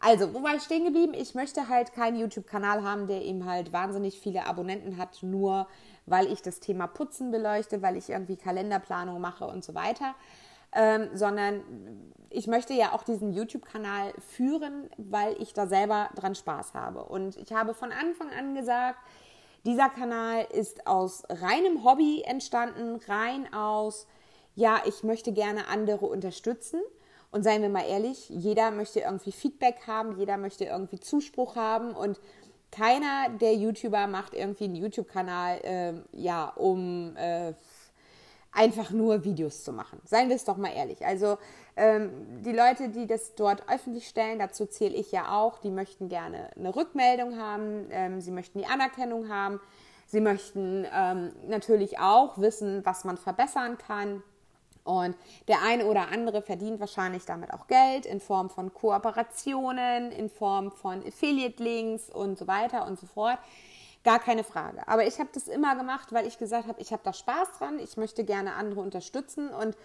Also, 0.00 0.34
wo 0.34 0.42
war 0.42 0.54
ich 0.56 0.62
stehen 0.62 0.84
geblieben? 0.84 1.14
Ich 1.14 1.34
möchte 1.34 1.68
halt 1.68 1.92
keinen 1.92 2.18
YouTube-Kanal 2.18 2.82
haben, 2.82 3.06
der 3.06 3.22
eben 3.22 3.46
halt 3.46 3.72
wahnsinnig 3.72 4.18
viele 4.18 4.46
Abonnenten 4.46 4.96
hat, 4.96 5.22
nur 5.22 5.68
weil 6.06 6.26
ich 6.32 6.42
das 6.42 6.58
Thema 6.60 6.88
Putzen 6.88 7.30
beleuchte, 7.30 7.82
weil 7.82 7.96
ich 7.96 8.10
irgendwie 8.10 8.36
Kalenderplanung 8.36 9.20
mache 9.20 9.46
und 9.46 9.64
so 9.64 9.74
weiter. 9.74 10.14
Ähm, 10.74 11.10
sondern 11.14 11.62
ich 12.30 12.46
möchte 12.46 12.72
ja 12.72 12.92
auch 12.92 13.02
diesen 13.02 13.32
YouTube-Kanal 13.32 14.14
führen, 14.18 14.88
weil 14.96 15.40
ich 15.40 15.52
da 15.52 15.66
selber 15.66 16.08
dran 16.14 16.34
Spaß 16.34 16.72
habe. 16.74 17.04
Und 17.04 17.36
ich 17.36 17.52
habe 17.52 17.74
von 17.74 17.92
Anfang 17.92 18.30
an 18.30 18.54
gesagt, 18.54 18.98
dieser 19.64 19.88
Kanal 19.88 20.46
ist 20.52 20.86
aus 20.86 21.22
reinem 21.28 21.84
Hobby 21.84 22.22
entstanden, 22.22 23.00
rein 23.06 23.52
aus, 23.52 24.06
ja, 24.54 24.82
ich 24.86 25.02
möchte 25.02 25.32
gerne 25.32 25.68
andere 25.68 26.06
unterstützen. 26.06 26.80
Und 27.30 27.44
seien 27.44 27.62
wir 27.62 27.70
mal 27.70 27.86
ehrlich, 27.88 28.28
jeder 28.28 28.70
möchte 28.70 29.00
irgendwie 29.00 29.32
Feedback 29.32 29.86
haben, 29.86 30.18
jeder 30.18 30.36
möchte 30.36 30.64
irgendwie 30.64 31.00
Zuspruch 31.00 31.56
haben 31.56 31.92
und 31.92 32.20
keiner 32.70 33.30
der 33.40 33.54
YouTuber 33.54 34.06
macht 34.06 34.34
irgendwie 34.34 34.64
einen 34.64 34.74
YouTube-Kanal, 34.74 35.60
äh, 35.62 35.92
ja, 36.12 36.48
um 36.56 37.16
äh, 37.16 37.54
einfach 38.52 38.90
nur 38.90 39.24
Videos 39.24 39.64
zu 39.64 39.72
machen. 39.72 40.00
Seien 40.04 40.28
wir 40.28 40.36
es 40.36 40.44
doch 40.44 40.58
mal 40.58 40.72
ehrlich. 40.72 41.04
Also 41.04 41.38
ähm, 41.76 42.42
die 42.42 42.52
Leute, 42.52 42.90
die 42.90 43.06
das 43.06 43.34
dort 43.34 43.68
öffentlich 43.68 44.06
stellen, 44.06 44.38
dazu 44.38 44.66
zähle 44.66 44.94
ich 44.94 45.10
ja 45.10 45.32
auch, 45.32 45.58
die 45.58 45.70
möchten 45.70 46.08
gerne 46.08 46.50
eine 46.56 46.74
Rückmeldung 46.74 47.38
haben, 47.38 47.86
ähm, 47.90 48.20
sie 48.20 48.30
möchten 48.30 48.58
die 48.58 48.66
Anerkennung 48.66 49.30
haben, 49.30 49.58
sie 50.06 50.20
möchten 50.20 50.86
ähm, 50.94 51.32
natürlich 51.48 51.98
auch 51.98 52.38
wissen, 52.38 52.84
was 52.84 53.04
man 53.04 53.16
verbessern 53.16 53.78
kann. 53.78 54.22
Und 54.84 55.16
der 55.46 55.62
eine 55.62 55.86
oder 55.86 56.10
andere 56.10 56.42
verdient 56.42 56.80
wahrscheinlich 56.80 57.24
damit 57.24 57.54
auch 57.54 57.68
Geld 57.68 58.04
in 58.04 58.20
Form 58.20 58.50
von 58.50 58.74
Kooperationen, 58.74 60.10
in 60.10 60.28
Form 60.28 60.72
von 60.72 61.06
Affiliate-Links 61.06 62.10
und 62.10 62.36
so 62.36 62.48
weiter 62.48 62.86
und 62.86 62.98
so 62.98 63.06
fort. 63.06 63.38
Gar 64.04 64.18
keine 64.18 64.42
Frage. 64.42 64.86
Aber 64.88 65.06
ich 65.06 65.18
habe 65.20 65.30
das 65.32 65.46
immer 65.46 65.76
gemacht, 65.76 66.12
weil 66.12 66.26
ich 66.26 66.38
gesagt 66.38 66.66
habe, 66.66 66.80
ich 66.80 66.92
habe 66.92 67.02
da 67.04 67.12
Spaß 67.12 67.52
dran, 67.58 67.78
ich 67.78 67.96
möchte 67.96 68.24
gerne 68.24 68.54
andere 68.54 68.80
unterstützen 68.80 69.48
und 69.48 69.76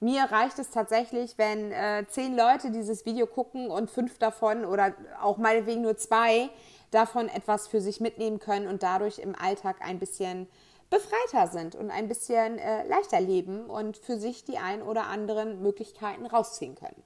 mir 0.00 0.24
reicht 0.24 0.58
es 0.58 0.70
tatsächlich, 0.70 1.38
wenn 1.38 1.72
äh, 1.72 2.04
zehn 2.08 2.36
Leute 2.36 2.70
dieses 2.70 3.06
Video 3.06 3.26
gucken 3.26 3.70
und 3.70 3.90
fünf 3.90 4.18
davon 4.18 4.64
oder 4.64 4.94
auch 5.22 5.38
meinetwegen 5.38 5.82
nur 5.82 5.96
zwei 5.96 6.50
davon 6.90 7.28
etwas 7.28 7.66
für 7.68 7.80
sich 7.80 8.00
mitnehmen 8.00 8.38
können 8.38 8.66
und 8.66 8.82
dadurch 8.82 9.18
im 9.18 9.34
Alltag 9.34 9.76
ein 9.80 9.98
bisschen 9.98 10.48
befreiter 10.90 11.48
sind 11.48 11.74
und 11.74 11.90
ein 11.90 12.08
bisschen 12.08 12.58
äh, 12.58 12.86
leichter 12.86 13.20
leben 13.20 13.66
und 13.66 13.96
für 13.96 14.18
sich 14.18 14.44
die 14.44 14.58
ein 14.58 14.82
oder 14.82 15.06
anderen 15.06 15.62
Möglichkeiten 15.62 16.26
rausziehen 16.26 16.74
können. 16.74 17.02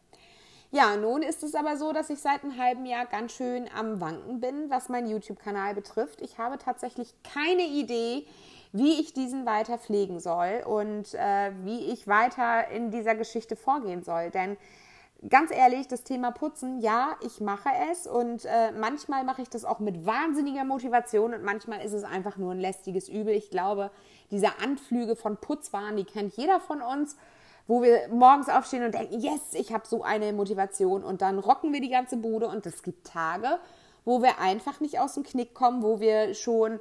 Ja, 0.73 0.97
nun 0.97 1.23
ist 1.23 1.43
es 1.43 1.57
aber 1.57 1.77
so, 1.77 1.93
dass 1.93 2.11
ich 2.11 2.21
seit 2.21 2.45
einem 2.45 2.57
halben 2.57 2.87
Jahr 2.87 3.05
ganz 3.05 3.33
schön 3.33 3.69
am 3.77 4.01
Wanken 4.01 4.41
bin, 4.41 4.71
was 4.71 4.89
meinen 4.89 5.09
YouTube-Kanal 5.09 5.75
betrifft. 5.75 6.21
Ich 6.21 6.39
habe 6.39 6.59
tatsächlich 6.59 7.13
keine 7.25 7.65
Idee, 7.65 8.25
wie 8.73 9.01
ich 9.01 9.13
diesen 9.13 9.47
weiter 9.47 9.79
pflegen 9.79 10.21
soll 10.21 10.63
und 10.65 11.13
äh, 11.15 11.51
wie 11.65 11.91
ich 11.91 12.07
weiter 12.07 12.69
in 12.69 12.93
dieser 12.93 13.17
Geschichte 13.17 13.57
vorgehen 13.57 14.05
soll. 14.05 14.31
Denn 14.31 14.57
ganz 15.29 15.51
ehrlich, 15.51 15.89
das 15.89 16.05
Thema 16.05 16.31
Putzen, 16.31 16.81
ja, 16.81 17.17
ich 17.27 17.41
mache 17.41 17.71
es 17.91 18.07
und 18.07 18.45
äh, 18.45 18.71
manchmal 18.71 19.25
mache 19.25 19.43
ich 19.43 19.49
das 19.51 19.65
auch 19.65 19.81
mit 19.81 20.07
wahnsinniger 20.07 20.65
Motivation 20.65 21.35
und 21.35 21.43
manchmal 21.43 21.85
ist 21.85 21.95
es 21.95 22.05
einfach 22.05 22.37
nur 22.37 22.53
ein 22.53 22.61
lästiges 22.61 23.09
Übel. 23.09 23.35
Ich 23.35 23.51
glaube, 23.51 23.91
diese 24.31 24.61
Anflüge 24.63 25.17
von 25.17 25.37
Putzwaren, 25.37 25.97
die 25.97 26.05
kennt 26.05 26.37
jeder 26.37 26.61
von 26.61 26.81
uns, 26.81 27.17
wo 27.71 27.83
wir 27.83 28.09
morgens 28.09 28.49
aufstehen 28.49 28.85
und 28.85 28.95
denken, 28.95 29.21
yes, 29.21 29.55
ich 29.55 29.73
habe 29.73 29.87
so 29.87 30.03
eine 30.03 30.33
Motivation 30.33 31.05
und 31.05 31.23
dann 31.23 31.39
rocken 31.39 31.73
wir 31.73 31.81
die 31.81 31.89
ganze 31.89 32.17
Bude 32.17 32.49
und 32.49 32.67
es 32.67 32.83
gibt 32.83 33.07
Tage, 33.07 33.61
wo 34.05 34.23
wir 34.23 34.41
einfach 34.41 34.81
nicht 34.81 34.99
aus 34.99 35.15
dem 35.15 35.23
Knick 35.23 35.55
kommen, 35.55 35.81
wo 35.81 36.01
wir 36.01 36.35
schon 36.35 36.81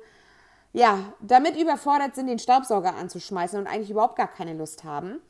ja, 0.73 0.97
damit 1.21 1.55
überfordert 1.61 2.15
sind, 2.15 2.25
den 2.25 2.39
Staubsauger 2.39 2.95
anzuschmeißen 2.95 3.59
und 3.59 3.67
eigentlich 3.67 3.91
überhaupt 3.91 4.15
gar 4.15 4.27
keine 4.27 4.55
Lust 4.55 4.83
haben. 4.83 5.21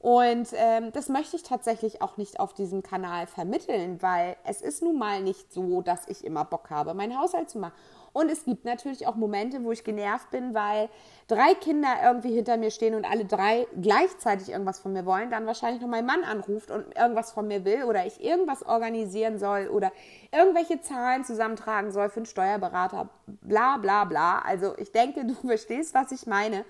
Und 0.00 0.48
ähm, 0.54 0.90
das 0.92 1.08
möchte 1.08 1.36
ich 1.36 1.44
tatsächlich 1.44 2.02
auch 2.02 2.16
nicht 2.16 2.40
auf 2.40 2.52
diesem 2.52 2.82
Kanal 2.82 3.28
vermitteln, 3.28 4.02
weil 4.02 4.36
es 4.44 4.62
ist 4.62 4.82
nun 4.82 4.98
mal 4.98 5.22
nicht 5.22 5.52
so, 5.52 5.80
dass 5.80 6.08
ich 6.08 6.24
immer 6.24 6.44
Bock 6.44 6.70
habe, 6.70 6.92
meinen 6.92 7.16
Haushalt 7.16 7.48
zu 7.48 7.60
machen. 7.60 7.74
Und 8.14 8.30
es 8.30 8.44
gibt 8.44 8.64
natürlich 8.64 9.08
auch 9.08 9.16
Momente, 9.16 9.64
wo 9.64 9.72
ich 9.72 9.82
genervt 9.82 10.30
bin, 10.30 10.54
weil 10.54 10.88
drei 11.26 11.52
Kinder 11.54 11.88
irgendwie 12.04 12.32
hinter 12.32 12.56
mir 12.56 12.70
stehen 12.70 12.94
und 12.94 13.04
alle 13.04 13.24
drei 13.24 13.66
gleichzeitig 13.82 14.50
irgendwas 14.50 14.78
von 14.78 14.92
mir 14.92 15.04
wollen, 15.04 15.30
dann 15.30 15.46
wahrscheinlich 15.46 15.82
noch 15.82 15.88
mein 15.88 16.06
Mann 16.06 16.22
anruft 16.22 16.70
und 16.70 16.96
irgendwas 16.96 17.32
von 17.32 17.48
mir 17.48 17.64
will 17.64 17.82
oder 17.82 18.06
ich 18.06 18.22
irgendwas 18.22 18.64
organisieren 18.64 19.40
soll 19.40 19.66
oder 19.66 19.90
irgendwelche 20.30 20.80
Zahlen 20.80 21.24
zusammentragen 21.24 21.90
soll 21.90 22.08
für 22.08 22.18
einen 22.18 22.26
Steuerberater, 22.26 23.08
bla 23.26 23.78
bla 23.78 24.04
bla. 24.04 24.38
Also 24.38 24.78
ich 24.78 24.92
denke, 24.92 25.24
du 25.26 25.34
verstehst, 25.34 25.92
was 25.92 26.12
ich 26.12 26.28
meine. 26.28 26.64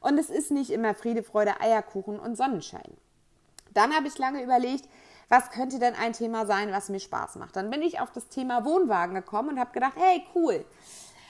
Und 0.00 0.16
es 0.16 0.30
ist 0.30 0.50
nicht 0.50 0.70
immer 0.70 0.94
Friede, 0.94 1.22
Freude, 1.22 1.60
Eierkuchen 1.60 2.18
und 2.18 2.38
Sonnenschein. 2.38 2.96
Dann 3.74 3.94
habe 3.94 4.08
ich 4.08 4.16
lange 4.16 4.42
überlegt, 4.42 4.88
was 5.28 5.50
könnte 5.50 5.78
denn 5.78 5.94
ein 5.94 6.12
Thema 6.12 6.46
sein, 6.46 6.72
was 6.72 6.88
mir 6.88 7.00
Spaß 7.00 7.36
macht. 7.36 7.56
Dann 7.56 7.70
bin 7.70 7.82
ich 7.82 8.00
auf 8.00 8.12
das 8.12 8.28
Thema 8.28 8.64
Wohnwagen 8.64 9.14
gekommen 9.14 9.50
und 9.50 9.60
habe 9.60 9.72
gedacht, 9.72 9.94
hey, 9.96 10.24
cool. 10.34 10.64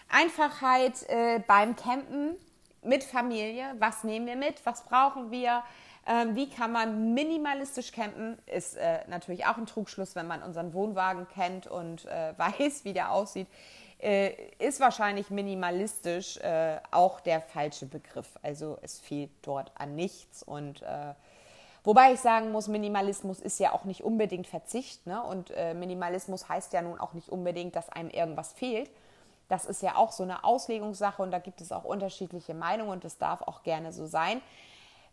Einfachheit 0.09 1.03
äh, 1.09 1.41
beim 1.47 1.75
Campen 1.77 2.37
mit 2.83 3.05
Familie. 3.05 3.75
Was 3.79 4.05
nehmen 4.05 4.27
wir 4.27 4.37
mit? 4.37 4.65
Was 4.65 4.85
brauchen 4.85 5.31
wir? 5.31 5.63
Ähm, 6.07 6.37
wie 6.37 6.49
kann 6.49 6.71
man 6.71 7.15
minimalistisch 7.15 7.91
campen? 7.91 8.39
Ist 8.47 8.77
äh, 8.77 9.01
natürlich 9.09 9.47
auch 9.47 9.57
ein 9.57 9.67
Trugschluss, 9.67 10.15
wenn 10.15 10.27
man 10.27 10.43
unseren 10.43 10.73
Wohnwagen 10.73 11.27
kennt 11.29 11.67
und 11.67 12.05
äh, 12.05 12.35
weiß, 12.39 12.85
wie 12.85 12.93
der 12.93 13.11
aussieht 13.11 13.49
äh, 13.99 14.33
ist 14.59 14.81
wahrscheinlich 14.81 15.31
minimalistisch 15.31 16.37
äh, 16.39 16.79
auch 16.91 17.21
der 17.21 17.41
falsche 17.41 17.87
Begriff. 17.87 18.29
Also 18.43 18.79
es 18.83 18.99
fehlt 18.99 19.31
dort 19.43 19.73
an 19.75 19.95
nichts 19.95 20.43
und 20.43 20.83
äh, 20.83 21.15
Wobei 21.87 22.13
ich 22.15 22.21
sagen 22.21 22.51
muss, 22.51 22.67
Minimalismus 22.67 23.39
ist 23.39 23.61
ja 23.61 23.73
auch 23.73 23.85
nicht 23.85 24.03
unbedingt 24.03 24.49
Verzicht. 24.49 25.07
Ne? 25.07 25.23
Und 25.23 25.53
äh, 25.53 25.73
Minimalismus 25.73 26.49
heißt 26.49 26.73
ja 26.73 26.83
nun 26.83 26.99
auch 26.99 27.13
nicht 27.13 27.29
unbedingt, 27.29 27.77
dass 27.77 27.89
einem 27.89 28.11
irgendwas 28.11 28.53
fehlt. 28.53 28.91
Das 29.49 29.67
ist 29.67 29.83
ja 29.83 29.95
auch 29.95 30.11
so 30.11 30.25
eine 30.25 30.43
Auslegungssache 30.43 31.23
und 31.23 31.31
da 31.31 31.39
gibt 31.39 31.61
es 31.61 31.71
auch 31.71 31.85
unterschiedliche 31.85 32.55
Meinungen 32.55 32.91
und 32.91 33.05
das 33.05 33.19
darf 33.19 33.41
auch 33.43 33.63
gerne 33.63 33.93
so 33.93 34.05
sein. 34.05 34.43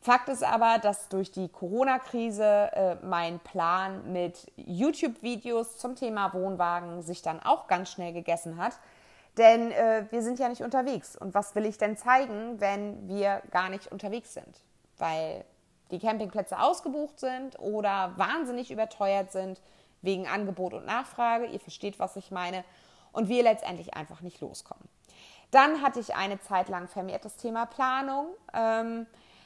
Fakt 0.02 0.30
ist 0.30 0.44
aber, 0.44 0.80
dass 0.80 1.10
durch 1.10 1.32
die 1.32 1.48
Corona-Krise 1.48 2.72
äh, 2.74 2.96
mein 3.06 3.38
Plan 3.38 4.12
mit 4.12 4.52
YouTube-Videos 4.56 5.78
zum 5.78 5.96
Thema 5.96 6.34
Wohnwagen 6.34 7.04
sich 7.04 7.22
dann 7.22 7.40
auch 7.40 7.68
ganz 7.68 7.92
schnell 7.92 8.14
gegessen 8.14 8.58
hat. 8.58 8.74
Denn 9.38 9.72
äh, 9.72 10.08
wir 10.10 10.24
sind 10.24 10.40
ja 10.40 10.50
nicht 10.50 10.64
unterwegs. 10.64 11.16
Und 11.16 11.36
was 11.36 11.54
will 11.54 11.68
ich 11.68 11.78
denn 11.78 11.98
zeigen, 11.98 12.60
wenn 12.60 13.08
wir 13.08 13.44
gar 13.52 13.70
nicht 13.70 13.92
unterwegs 13.92 14.34
sind? 14.34 14.64
Weil 14.98 15.46
die 15.92 16.00
Campingplätze 16.00 16.60
ausgebucht 16.60 17.20
sind 17.20 17.60
oder 17.60 18.14
wahnsinnig 18.18 18.72
überteuert 18.72 19.32
sind 19.32 19.62
wegen 20.02 20.28
Angebot 20.28 20.74
und 20.74 20.86
Nachfrage. 20.86 21.46
Ihr 21.46 21.60
versteht, 21.60 22.00
was 22.00 22.16
ich 22.16 22.32
meine. 22.32 22.64
Und 23.12 23.30
wir 23.30 23.44
letztendlich 23.44 23.94
einfach 23.94 24.22
nicht 24.22 24.42
loskommen. 24.42 24.88
Dann 25.52 25.82
hatte 25.82 26.00
ich 26.00 26.16
eine 26.16 26.40
Zeit 26.40 26.68
lang 26.68 26.88
vermehrt 26.88 27.26
das 27.26 27.38
Thema 27.38 27.66
Planung. 27.66 28.28
Ähm, 28.54 29.06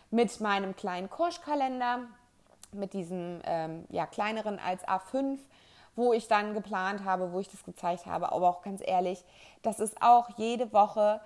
mit 0.09 0.39
meinem 0.39 0.75
kleinen 0.75 1.09
Kurschkalender, 1.09 1.99
mit 2.71 2.93
diesem 2.93 3.41
ähm, 3.43 3.85
ja, 3.89 4.05
kleineren 4.05 4.59
als 4.59 4.87
A5, 4.87 5.37
wo 5.95 6.13
ich 6.13 6.27
dann 6.27 6.53
geplant 6.53 7.03
habe, 7.03 7.31
wo 7.33 7.39
ich 7.39 7.49
das 7.49 7.63
gezeigt 7.63 8.05
habe. 8.05 8.31
Aber 8.31 8.47
auch 8.47 8.61
ganz 8.61 8.81
ehrlich, 8.85 9.23
das 9.63 9.79
ist 9.79 10.01
auch 10.01 10.29
jede 10.37 10.71
Woche 10.71 11.19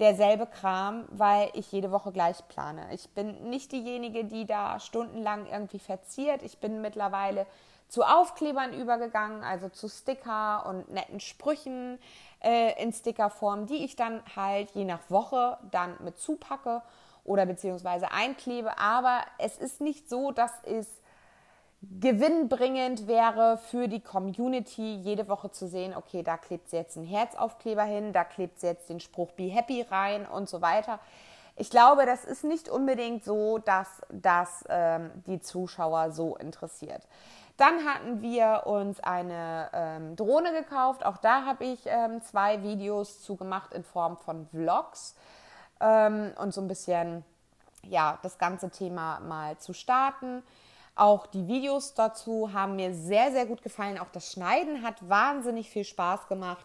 derselbe 0.00 0.46
Kram, 0.46 1.04
weil 1.10 1.50
ich 1.54 1.70
jede 1.70 1.90
Woche 1.90 2.12
gleich 2.12 2.46
plane. 2.48 2.86
Ich 2.92 3.10
bin 3.10 3.48
nicht 3.48 3.72
diejenige, 3.72 4.24
die 4.24 4.46
da 4.46 4.80
stundenlang 4.80 5.46
irgendwie 5.46 5.78
verziert. 5.78 6.42
Ich 6.42 6.58
bin 6.58 6.80
mittlerweile 6.80 7.46
zu 7.88 8.02
Aufklebern 8.02 8.72
übergegangen, 8.72 9.44
also 9.44 9.68
zu 9.68 9.88
Sticker 9.88 10.66
und 10.66 10.90
netten 10.90 11.20
Sprüchen 11.20 11.98
äh, 12.42 12.82
in 12.82 12.92
Stickerform, 12.92 13.66
die 13.66 13.84
ich 13.84 13.94
dann 13.94 14.20
halt 14.34 14.70
je 14.72 14.84
nach 14.84 15.10
Woche 15.10 15.58
dann 15.70 15.96
mit 16.02 16.18
zupacke 16.18 16.82
oder 17.24 17.46
beziehungsweise 17.46 18.10
einklebe. 18.10 18.78
Aber 18.78 19.20
es 19.38 19.58
ist 19.58 19.80
nicht 19.80 20.08
so, 20.08 20.32
dass 20.32 20.52
es 20.64 20.88
gewinnbringend 22.00 23.06
wäre 23.06 23.58
für 23.58 23.88
die 23.88 24.00
Community, 24.00 24.96
jede 24.96 25.28
Woche 25.28 25.50
zu 25.50 25.66
sehen, 25.68 25.94
okay, 25.96 26.22
da 26.22 26.36
klebt 26.36 26.70
sie 26.70 26.76
jetzt 26.76 26.96
einen 26.96 27.06
Herzaufkleber 27.06 27.84
hin, 27.84 28.12
da 28.12 28.24
klebt 28.24 28.60
sie 28.60 28.66
jetzt 28.66 28.88
den 28.88 29.00
Spruch 29.00 29.32
Be 29.32 29.44
Happy 29.44 29.82
rein 29.82 30.26
und 30.26 30.48
so 30.48 30.62
weiter. 30.62 30.98
Ich 31.56 31.70
glaube, 31.70 32.04
das 32.04 32.24
ist 32.24 32.44
nicht 32.44 32.68
unbedingt 32.68 33.24
so, 33.24 33.58
dass 33.58 34.02
das 34.10 34.64
ähm, 34.68 35.10
die 35.26 35.40
Zuschauer 35.40 36.10
so 36.10 36.36
interessiert. 36.36 37.06
Dann 37.56 37.84
hatten 37.84 38.20
wir 38.20 38.62
uns 38.66 38.98
eine 38.98 39.70
ähm, 39.72 40.16
Drohne 40.16 40.52
gekauft. 40.52 41.06
Auch 41.06 41.18
da 41.18 41.44
habe 41.44 41.64
ich 41.64 41.80
ähm, 41.86 42.20
zwei 42.22 42.62
Videos 42.64 43.22
zu 43.22 43.36
gemacht 43.36 43.72
in 43.72 43.84
Form 43.84 44.16
von 44.16 44.48
Vlogs 44.48 45.14
ähm, 45.80 46.32
und 46.36 46.52
so 46.52 46.60
ein 46.60 46.66
bisschen 46.66 47.24
ja, 47.88 48.18
das 48.22 48.38
ganze 48.38 48.70
Thema 48.70 49.20
mal 49.20 49.56
zu 49.58 49.72
starten. 49.72 50.42
Auch 50.96 51.26
die 51.26 51.48
Videos 51.48 51.94
dazu 51.94 52.52
haben 52.52 52.76
mir 52.76 52.94
sehr, 52.94 53.32
sehr 53.32 53.46
gut 53.46 53.62
gefallen. 53.62 53.98
Auch 53.98 54.10
das 54.12 54.32
Schneiden 54.32 54.82
hat 54.82 55.08
wahnsinnig 55.08 55.68
viel 55.70 55.84
Spaß 55.84 56.28
gemacht. 56.28 56.64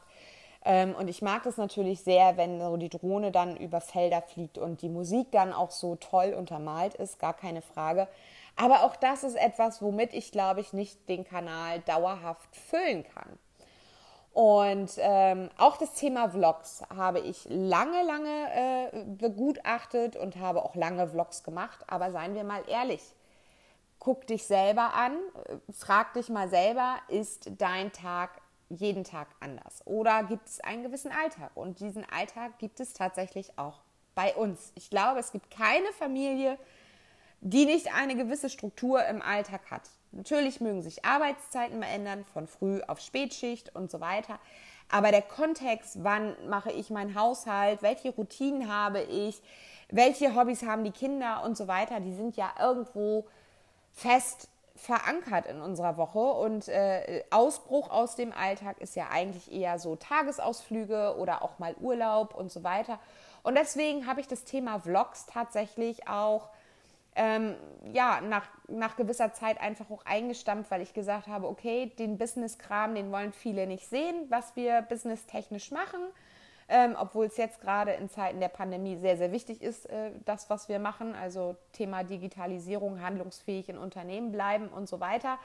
Ähm, 0.64 0.94
und 0.94 1.08
ich 1.08 1.22
mag 1.22 1.44
das 1.44 1.58
natürlich 1.58 2.04
sehr, 2.04 2.38
wenn 2.38 2.60
so 2.60 2.78
die 2.78 2.90
Drohne 2.90 3.32
dann 3.32 3.58
über 3.58 3.82
Felder 3.82 4.22
fliegt 4.22 4.58
und 4.58 4.82
die 4.82 4.90
Musik 4.90 5.32
dann 5.32 5.54
auch 5.54 5.72
so 5.72 5.96
toll 5.96 6.36
untermalt 6.38 6.96
ist, 6.96 7.18
gar 7.18 7.34
keine 7.34 7.62
Frage. 7.62 8.08
Aber 8.56 8.84
auch 8.84 8.96
das 8.96 9.24
ist 9.24 9.36
etwas, 9.36 9.82
womit 9.82 10.14
ich, 10.14 10.32
glaube 10.32 10.60
ich, 10.60 10.74
nicht 10.74 11.08
den 11.08 11.24
Kanal 11.24 11.80
dauerhaft 11.80 12.56
füllen 12.56 13.06
kann. 13.06 13.40
Und 14.34 14.92
ähm, 14.98 15.50
auch 15.58 15.78
das 15.78 15.94
Thema 15.94 16.30
Vlogs 16.30 16.84
habe 16.96 17.20
ich 17.20 17.46
lange, 17.50 18.04
lange 18.04 18.92
äh, 18.94 19.04
begutachtet 19.06 20.18
und 20.18 20.36
habe 20.38 20.64
auch 20.64 20.76
lange 20.76 21.08
Vlogs 21.08 21.44
gemacht. 21.44 21.80
Aber 21.88 22.12
seien 22.12 22.36
wir 22.36 22.44
mal 22.44 22.62
ehrlich, 22.68 23.02
guck 24.00 24.25
dich 24.27 24.46
selber 24.46 24.94
an, 24.94 25.18
frag 25.72 26.13
dich 26.13 26.29
mal 26.29 26.50
selber, 26.50 26.98
ist 27.10 27.51
dein 27.58 27.91
Tag 27.91 28.41
jeden 28.70 29.03
Tag 29.03 29.27
anders? 29.39 29.82
Oder 29.86 30.24
gibt 30.24 30.48
es 30.48 30.62
einen 30.62 30.84
gewissen 30.84 31.12
Alltag? 31.12 31.51
Und 31.56 31.79
diesen 31.79 32.06
Alltag 32.10 32.58
gibt 32.60 32.79
es 32.79 32.94
tatsächlich 32.94 33.58
auch 33.58 33.82
bei 34.15 34.36
uns. 34.36 34.72
Ich 34.75 34.89
glaube, 34.89 35.20
es 35.20 35.32
gibt 35.32 35.51
keine 35.51 35.91
Familie, 35.98 36.58
die 37.41 37.65
nicht 37.65 37.94
eine 37.94 38.15
gewisse 38.15 38.50
Struktur 38.50 39.06
im 39.06 39.22
Alltag 39.22 39.72
hat. 39.72 39.89
Natürlich 40.12 40.60
mögen 40.60 40.82
sich 40.82 41.06
Arbeitszeiten 41.06 41.79
mal 41.79 41.88
ändern, 41.88 42.25
von 42.25 42.48
früh 42.48 42.82
auf 42.88 43.00
Spätschicht 43.00 43.75
und 43.75 43.91
so 43.91 44.01
weiter. 44.01 44.39
Aber 44.89 45.12
der 45.12 45.22
Kontext, 45.22 46.03
wann 46.03 46.36
mache 46.50 46.72
ich 46.72 46.89
meinen 46.89 47.15
Haushalt, 47.15 47.82
welche 47.82 48.10
Routinen 48.10 48.74
habe 48.74 49.01
ich, 49.01 49.41
welche 49.89 50.36
Hobbys 50.36 50.63
haben 50.63 50.84
die 50.84 50.91
Kinder 50.91 51.44
und 51.44 51.56
so 51.56 51.68
weiter, 51.68 52.00
die 52.00 52.13
sind 52.13 52.38
ja 52.38 52.51
irgendwo 52.60 53.25
fest 54.00 54.48
verankert 54.75 55.46
in 55.46 55.62
unserer 55.62 55.98
Woche. 55.98 56.20
Und 56.20 56.68
äh, 56.68 57.24
Ausbruch 57.29 57.89
aus 57.89 58.15
dem 58.15 58.32
Alltag 58.32 58.79
ist 58.79 58.96
ja 58.96 59.10
eigentlich 59.12 59.51
eher 59.51 59.77
so 59.77 59.96
Tagesausflüge 59.96 61.15
oder 61.18 61.44
auch 61.44 61.60
mal 61.60 61.75
Urlaub 61.82 62.34
und 62.34 62.51
so 62.51 62.63
weiter. 62.63 63.00
Und 63.44 63.56
deswegen 63.56 64.08
habe 64.08 64.22
ich 64.22 64.27
das 64.27 64.44
Thema 64.44 64.79
Vlogs 64.79 65.25
tatsächlich 65.25 66.08
auch 66.08 66.50
ähm, 67.15 67.56
ja, 67.91 68.22
nach, 68.22 68.46
nach 68.68 68.96
gewisser 68.96 69.34
Zeit 69.34 69.60
einfach 69.60 69.89
auch 69.89 70.06
eingestampft, 70.06 70.72
weil 70.72 70.82
ich 70.82 70.94
gesagt 70.94 71.27
habe, 71.27 71.48
okay, 71.48 71.91
den 72.00 72.18
Business-Kram, 72.18 72.96
den 72.96 73.12
wollen 73.12 73.34
viele 73.34 73.68
nicht 73.68 73.89
sehen, 73.89 74.27
was 74.29 74.56
wir 74.56 74.82
businesstechnisch 74.84 75.72
machen. 75.72 76.00
Ähm, 76.72 76.96
obwohl 77.00 77.26
es 77.26 77.38
jetzt 77.38 77.62
gerade 77.62 77.94
in 77.94 78.10
Zeiten 78.10 78.40
der 78.40 78.48
Pandemie 78.48 78.96
sehr, 78.96 79.18
sehr 79.18 79.32
wichtig 79.32 79.64
ist, 79.64 79.90
äh, 79.90 80.12
das, 80.26 80.52
was 80.52 80.70
wir 80.70 80.78
machen, 80.78 81.16
also 81.16 81.56
Thema 81.74 82.04
Digitalisierung, 82.04 83.02
handlungsfähig 83.02 83.70
in 83.70 83.78
Unternehmen 83.80 84.32
bleiben 84.32 84.68
und 84.68 84.88
so 84.88 85.00
weiter. 85.00 85.40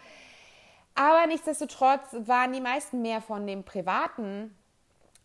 Aber 0.95 1.27
nichtsdestotrotz 1.27 2.15
waren 2.27 2.53
die 2.53 2.61
meisten 2.61 3.01
mehr 3.01 3.23
von 3.23 3.47
den 3.47 3.65
privaten 3.65 4.55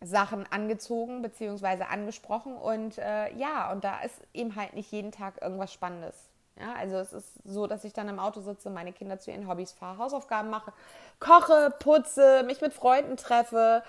Sachen 0.01 0.46
angezogen 0.50 1.22
bzw. 1.22 1.84
angesprochen 1.84 2.56
und 2.56 2.98
äh, 2.98 3.34
ja, 3.36 3.70
und 3.72 3.84
da 3.84 4.00
ist 4.00 4.15
eben 4.34 4.56
halt 4.56 4.74
nicht 4.74 4.91
jeden 4.94 5.12
Tag 5.12 5.41
irgendwas 5.41 5.74
Spannendes. 5.74 6.29
Ja, 6.58 6.74
also 6.74 6.98
es 6.98 7.13
ist 7.13 7.39
so, 7.46 7.68
dass 7.68 7.84
ich 7.84 7.94
dann 7.94 8.10
im 8.10 8.20
Auto 8.20 8.41
sitze, 8.41 8.70
meine 8.70 8.94
Kinder 8.94 9.20
zu 9.20 9.32
ihren 9.32 9.48
Hobbys 9.48 9.74
fahre, 9.74 9.98
Hausaufgaben 9.98 10.50
mache, 10.50 10.74
koche, 11.20 11.74
putze, 11.79 12.44
mich 12.44 12.62
mit 12.62 12.74
Freunden 12.74 13.18
treffe, 13.18 13.84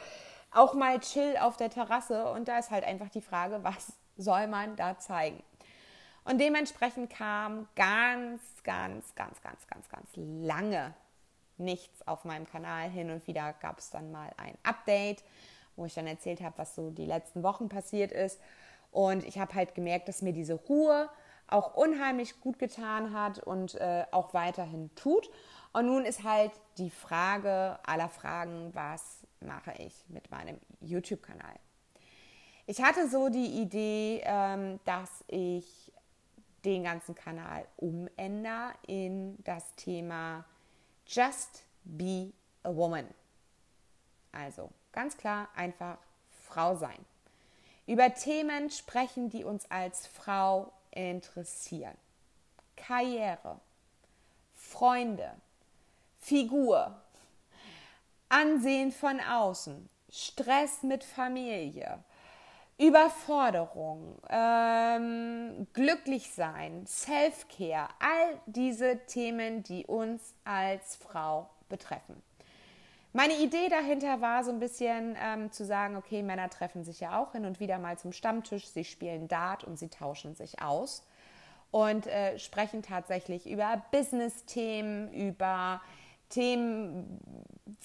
auch 0.50 0.74
mal 0.74 0.98
chill 1.00 1.36
auf 1.38 1.56
der 1.56 1.70
Terrasse. 1.70 2.30
Und 2.32 2.48
da 2.48 2.58
ist 2.58 2.70
halt 2.70 2.84
einfach 2.84 3.08
die 3.08 3.20
Frage, 3.20 3.60
was 3.62 3.92
soll 4.16 4.46
man 4.46 4.76
da 4.76 4.98
zeigen? 4.98 5.42
Und 6.24 6.38
dementsprechend 6.38 7.10
kam 7.10 7.66
ganz, 7.76 8.42
ganz, 8.62 9.14
ganz, 9.14 9.40
ganz, 9.42 9.66
ganz, 9.66 9.88
ganz 9.88 10.08
lange 10.14 10.94
nichts 11.56 12.06
auf 12.06 12.24
meinem 12.24 12.46
Kanal. 12.46 12.88
Hin 12.90 13.10
und 13.10 13.26
wieder 13.26 13.54
gab 13.54 13.78
es 13.78 13.90
dann 13.90 14.12
mal 14.12 14.30
ein 14.36 14.56
Update, 14.62 15.24
wo 15.76 15.86
ich 15.86 15.94
dann 15.94 16.06
erzählt 16.06 16.40
habe, 16.42 16.58
was 16.58 16.74
so 16.74 16.90
die 16.90 17.06
letzten 17.06 17.42
Wochen 17.42 17.68
passiert 17.68 18.12
ist. 18.12 18.40
Und 18.92 19.24
ich 19.24 19.38
habe 19.38 19.54
halt 19.54 19.74
gemerkt, 19.74 20.08
dass 20.08 20.22
mir 20.22 20.32
diese 20.32 20.54
Ruhe 20.54 21.08
auch 21.46 21.74
unheimlich 21.74 22.40
gut 22.40 22.58
getan 22.58 23.12
hat 23.12 23.40
und 23.40 23.74
äh, 23.76 24.04
auch 24.10 24.34
weiterhin 24.34 24.94
tut. 24.94 25.30
Und 25.72 25.86
nun 25.86 26.04
ist 26.04 26.24
halt 26.24 26.52
die 26.78 26.90
Frage 26.90 27.78
aller 27.84 28.08
Fragen, 28.08 28.70
was 28.74 29.19
mache 29.40 29.72
ich 29.78 30.04
mit 30.08 30.30
meinem 30.30 30.58
YouTube-Kanal? 30.80 31.54
Ich 32.66 32.82
hatte 32.82 33.08
so 33.08 33.28
die 33.28 33.60
Idee, 33.60 34.22
ähm, 34.24 34.78
dass 34.84 35.24
ich 35.26 35.92
den 36.64 36.84
ganzen 36.84 37.14
Kanal 37.14 37.66
umändere 37.76 38.74
in 38.86 39.42
das 39.44 39.74
Thema 39.76 40.44
Just 41.06 41.64
Be 41.84 42.32
a 42.62 42.74
Woman. 42.74 43.06
Also 44.32 44.70
ganz 44.92 45.16
klar 45.16 45.48
einfach 45.54 45.98
Frau 46.42 46.76
sein. 46.76 47.04
Über 47.86 48.14
Themen 48.14 48.70
sprechen, 48.70 49.30
die 49.30 49.42
uns 49.42 49.68
als 49.70 50.06
Frau 50.06 50.72
interessieren. 50.92 51.96
Karriere, 52.76 53.60
Freunde, 54.54 55.32
Figur, 56.18 57.00
Ansehen 58.30 58.92
von 58.92 59.20
außen, 59.20 59.88
Stress 60.08 60.82
mit 60.82 61.04
Familie, 61.04 62.02
Überforderung, 62.78 64.16
ähm, 64.30 65.66
glücklich 65.74 66.30
Self-Care, 66.30 67.88
all 67.98 68.40
diese 68.46 69.04
Themen, 69.06 69.62
die 69.62 69.84
uns 69.84 70.34
als 70.44 70.96
Frau 70.96 71.50
betreffen. 71.68 72.22
Meine 73.12 73.36
Idee 73.36 73.68
dahinter 73.68 74.20
war 74.20 74.44
so 74.44 74.52
ein 74.52 74.60
bisschen 74.60 75.16
ähm, 75.20 75.50
zu 75.50 75.64
sagen, 75.64 75.96
okay, 75.96 76.22
Männer 76.22 76.48
treffen 76.48 76.84
sich 76.84 77.00
ja 77.00 77.20
auch 77.20 77.32
hin 77.32 77.44
und 77.44 77.58
wieder 77.58 77.78
mal 77.80 77.98
zum 77.98 78.12
Stammtisch, 78.12 78.68
sie 78.68 78.84
spielen 78.84 79.26
Dart 79.26 79.64
und 79.64 79.76
sie 79.78 79.88
tauschen 79.88 80.36
sich 80.36 80.62
aus 80.62 81.04
und 81.72 82.06
äh, 82.06 82.38
sprechen 82.38 82.82
tatsächlich 82.82 83.50
über 83.50 83.82
Business-Themen, 83.90 85.12
über 85.12 85.80
Themen, 86.30 87.20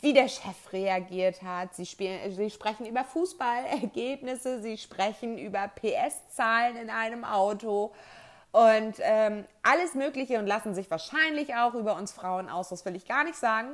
wie 0.01 0.13
der 0.13 0.27
Chef 0.29 0.71
reagiert 0.71 1.41
hat. 1.41 1.75
Sie, 1.75 1.85
spielen, 1.85 2.31
sie 2.31 2.49
sprechen 2.49 2.85
über 2.85 3.03
Fußballergebnisse, 3.03 4.61
sie 4.61 4.77
sprechen 4.77 5.37
über 5.37 5.67
PS-Zahlen 5.67 6.77
in 6.77 6.89
einem 6.89 7.25
Auto 7.25 7.91
und 8.51 8.95
ähm, 9.01 9.45
alles 9.63 9.95
Mögliche 9.95 10.39
und 10.39 10.47
lassen 10.47 10.73
sich 10.73 10.89
wahrscheinlich 10.89 11.55
auch 11.55 11.73
über 11.73 11.97
uns 11.97 12.13
Frauen 12.13 12.49
aus. 12.49 12.69
Das 12.69 12.85
will 12.85 12.95
ich 12.95 13.05
gar 13.05 13.25
nicht 13.25 13.37
sagen. 13.37 13.71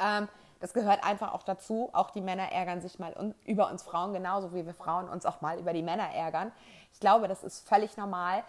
Ähm, 0.00 0.28
das 0.60 0.72
gehört 0.72 1.04
einfach 1.04 1.32
auch 1.34 1.42
dazu. 1.42 1.90
Auch 1.92 2.10
die 2.10 2.20
Männer 2.20 2.52
ärgern 2.52 2.80
sich 2.80 2.98
mal 2.98 3.34
über 3.44 3.70
uns 3.70 3.82
Frauen, 3.82 4.12
genauso 4.12 4.54
wie 4.54 4.64
wir 4.64 4.74
Frauen 4.74 5.08
uns 5.08 5.26
auch 5.26 5.40
mal 5.40 5.58
über 5.58 5.72
die 5.72 5.82
Männer 5.82 6.08
ärgern. 6.14 6.52
Ich 6.92 7.00
glaube, 7.00 7.28
das 7.28 7.42
ist 7.42 7.68
völlig 7.68 7.96
normal. 7.96 8.44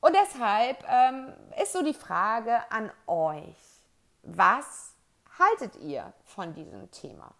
Und 0.00 0.14
deshalb 0.14 0.84
ähm, 0.88 1.32
ist 1.60 1.72
so 1.72 1.82
die 1.82 1.94
Frage 1.94 2.58
an 2.70 2.90
euch, 3.06 3.56
was 4.36 4.94
haltet 5.38 5.76
ihr 5.76 6.12
von 6.24 6.54
diesem 6.54 6.90
Thema? 6.90 7.32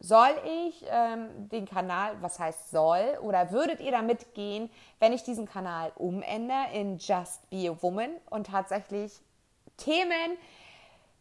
Soll 0.00 0.34
ich 0.66 0.84
ähm, 0.88 1.48
den 1.48 1.64
Kanal, 1.64 2.16
was 2.20 2.40
heißt 2.40 2.70
soll, 2.70 3.18
oder 3.20 3.52
würdet 3.52 3.80
ihr 3.80 3.92
damit 3.92 4.34
gehen, 4.34 4.68
wenn 4.98 5.12
ich 5.12 5.22
diesen 5.22 5.46
Kanal 5.46 5.92
umändere 5.94 6.72
in 6.72 6.98
Just 6.98 7.48
Be 7.50 7.70
a 7.70 7.82
Woman 7.82 8.10
und 8.28 8.48
tatsächlich 8.48 9.12
Themen 9.76 10.36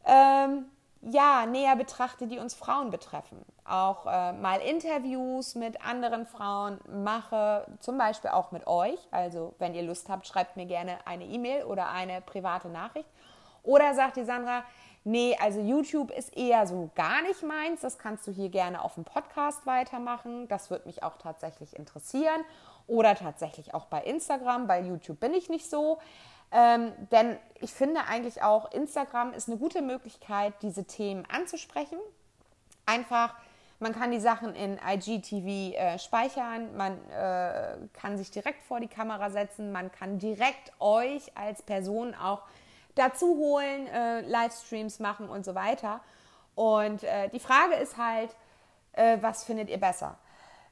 ähm, 0.06 0.66
ja, 1.02 1.46
näher 1.46 1.76
betrachte, 1.76 2.28
die 2.28 2.40
uns 2.40 2.54
Frauen 2.54 2.92
betreffen. 2.92 3.44
Auch 3.66 4.06
äh, 4.06 4.34
mal 4.34 4.60
Interviews 4.62 5.56
mit 5.56 5.84
anderen 5.86 6.26
Frauen 6.26 6.80
mache, 6.88 7.66
zum 7.80 7.98
Beispiel 7.98 8.32
auch 8.32 8.52
mit 8.52 8.68
euch. 8.68 9.00
Also 9.10 9.56
wenn 9.58 9.74
ihr 9.74 9.84
Lust 9.84 10.10
habt, 10.10 10.28
schreibt 10.28 10.58
mir 10.58 10.66
gerne 10.66 10.98
eine 11.06 11.26
E-Mail 11.26 11.64
oder 11.64 11.90
eine 11.90 12.22
private 12.22 12.70
Nachricht. 12.70 13.10
Oder 13.64 13.94
sagt 13.94 14.18
die 14.18 14.24
Sandra, 14.24 14.64
nee, 15.04 15.36
also 15.40 15.60
YouTube 15.60 16.12
ist 16.12 16.36
eher 16.36 16.68
so 16.68 16.90
gar 16.96 17.22
nicht 17.24 17.44
meins. 17.44 17.82
Das 17.82 17.98
kannst 17.98 18.28
du 18.28 18.32
hier 18.32 18.50
gerne 18.50 18.84
auf 18.84 18.96
dem 18.96 19.04
Podcast 19.04 19.66
weitermachen. 19.66 20.48
Das 20.48 20.70
würde 20.70 20.88
mich 20.88 21.04
auch 21.04 21.18
tatsächlich 21.18 21.76
interessieren. 21.76 22.42
Oder 22.88 23.16
tatsächlich 23.16 23.74
auch 23.74 23.86
bei 23.86 24.02
Instagram. 24.04 24.68
Bei 24.68 24.82
YouTube 24.82 25.20
bin 25.20 25.34
ich 25.34 25.50
nicht 25.50 25.70
so. 25.70 26.00
Ähm, 26.52 26.92
denn 27.12 27.38
ich 27.62 27.74
finde 27.74 28.02
eigentlich 28.06 28.44
auch, 28.44 28.72
Instagram 28.74 29.34
ist 29.34 29.48
eine 29.48 29.58
gute 29.58 29.82
Möglichkeit, 29.82 30.54
diese 30.62 30.84
Themen 30.84 31.26
anzusprechen. 31.32 31.98
Einfach, 32.86 33.36
man 33.80 33.94
kann 33.94 34.12
die 34.12 34.20
Sachen 34.20 34.54
in 34.56 34.78
IGTV 34.78 35.78
äh, 35.78 35.98
speichern, 35.98 36.76
man 36.76 36.98
äh, 37.10 37.78
kann 37.94 38.18
sich 38.18 38.32
direkt 38.32 38.64
vor 38.64 38.82
die 38.82 38.90
Kamera 38.90 39.30
setzen, 39.30 39.72
man 39.72 39.94
kann 39.94 40.20
direkt 40.20 40.74
euch 40.80 41.32
als 41.36 41.62
Person 41.62 42.14
auch 42.16 42.42
dazu 42.96 43.38
holen, 43.38 43.88
äh, 43.88 44.22
Livestreams 44.22 45.00
machen 45.00 45.30
und 45.30 45.46
so 45.46 45.56
weiter. 45.56 46.02
Und 46.56 47.04
äh, 47.04 47.30
die 47.30 47.40
Frage 47.40 47.76
ist 47.76 47.98
halt, 47.98 48.36
äh, 48.94 49.18
was 49.22 49.44
findet 49.44 49.70
ihr 49.70 49.80
besser? 49.80 50.18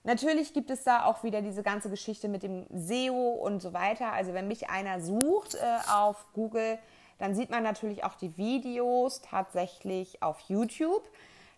Natürlich 0.03 0.53
gibt 0.53 0.69
es 0.69 0.83
da 0.83 1.05
auch 1.05 1.23
wieder 1.23 1.41
diese 1.41 1.61
ganze 1.61 1.89
Geschichte 1.89 2.29
mit 2.29 2.43
dem 2.43 2.65
SEO 2.73 3.31
und 3.31 3.61
so 3.61 3.73
weiter. 3.73 4.13
Also 4.13 4.33
wenn 4.33 4.47
mich 4.47 4.69
einer 4.69 5.01
sucht 5.01 5.55
äh, 5.55 5.59
auf 5.91 6.25
Google, 6.33 6.79
dann 7.17 7.35
sieht 7.35 7.49
man 7.49 7.63
natürlich 7.63 8.03
auch 8.03 8.15
die 8.15 8.37
Videos 8.37 9.21
tatsächlich 9.21 10.23
auf 10.23 10.39
YouTube. 10.47 11.03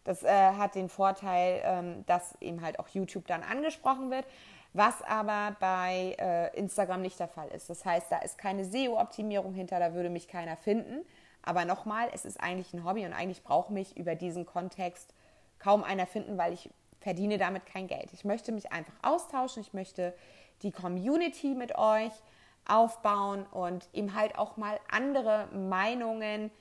Das 0.04 0.24
äh, 0.24 0.30
hat 0.30 0.74
den 0.74 0.90
Vorteil, 0.90 1.62
ähm, 1.64 2.06
dass 2.08 2.36
eben 2.42 2.64
halt 2.64 2.80
auch 2.80 2.88
YouTube 2.88 3.28
dann 3.28 3.44
angesprochen 3.44 4.10
wird, 4.10 4.26
was 4.74 5.02
aber 5.02 5.56
bei 5.60 6.16
äh, 6.20 6.58
Instagram 6.58 7.02
nicht 7.02 7.20
der 7.20 7.28
Fall 7.28 7.50
ist. 7.50 7.70
Das 7.70 7.84
heißt, 7.86 8.12
da 8.12 8.20
ist 8.20 8.38
keine 8.38 8.66
SEO-Optimierung 8.66 9.54
hinter, 9.54 9.80
da 9.80 9.94
würde 9.94 10.10
mich 10.10 10.28
keiner 10.28 10.56
finden. 10.56 11.06
Aber 11.44 11.66
nochmal, 11.66 12.10
es 12.14 12.26
ist 12.26 12.40
eigentlich 12.40 12.74
ein 12.74 12.86
Hobby 12.86 13.06
und 13.06 13.14
eigentlich 13.14 13.44
braucht 13.44 13.72
mich 13.72 13.98
über 13.98 14.16
diesen 14.16 14.46
Kontext 14.46 15.14
kaum 15.60 15.84
einer 15.84 16.06
finden, 16.06 16.38
weil 16.38 16.54
ich 16.54 16.70
verdiene 17.00 17.38
damit 17.38 17.66
kein 17.66 17.88
Geld. 17.88 18.14
Ich 18.14 18.24
möchte 18.24 18.52
mich 18.52 18.72
einfach 18.72 18.94
austauschen, 19.02 19.62
ich 19.62 19.74
möchte 19.74 20.14
die 20.62 20.72
Community 20.72 21.56
mit 21.56 21.78
euch 21.78 22.12
aufbauen 22.68 23.46
und 23.48 23.90
eben 23.92 24.16
halt 24.16 24.38
auch 24.38 24.56
mal 24.58 24.80
andere 24.90 25.48
Meinungen 25.48 26.52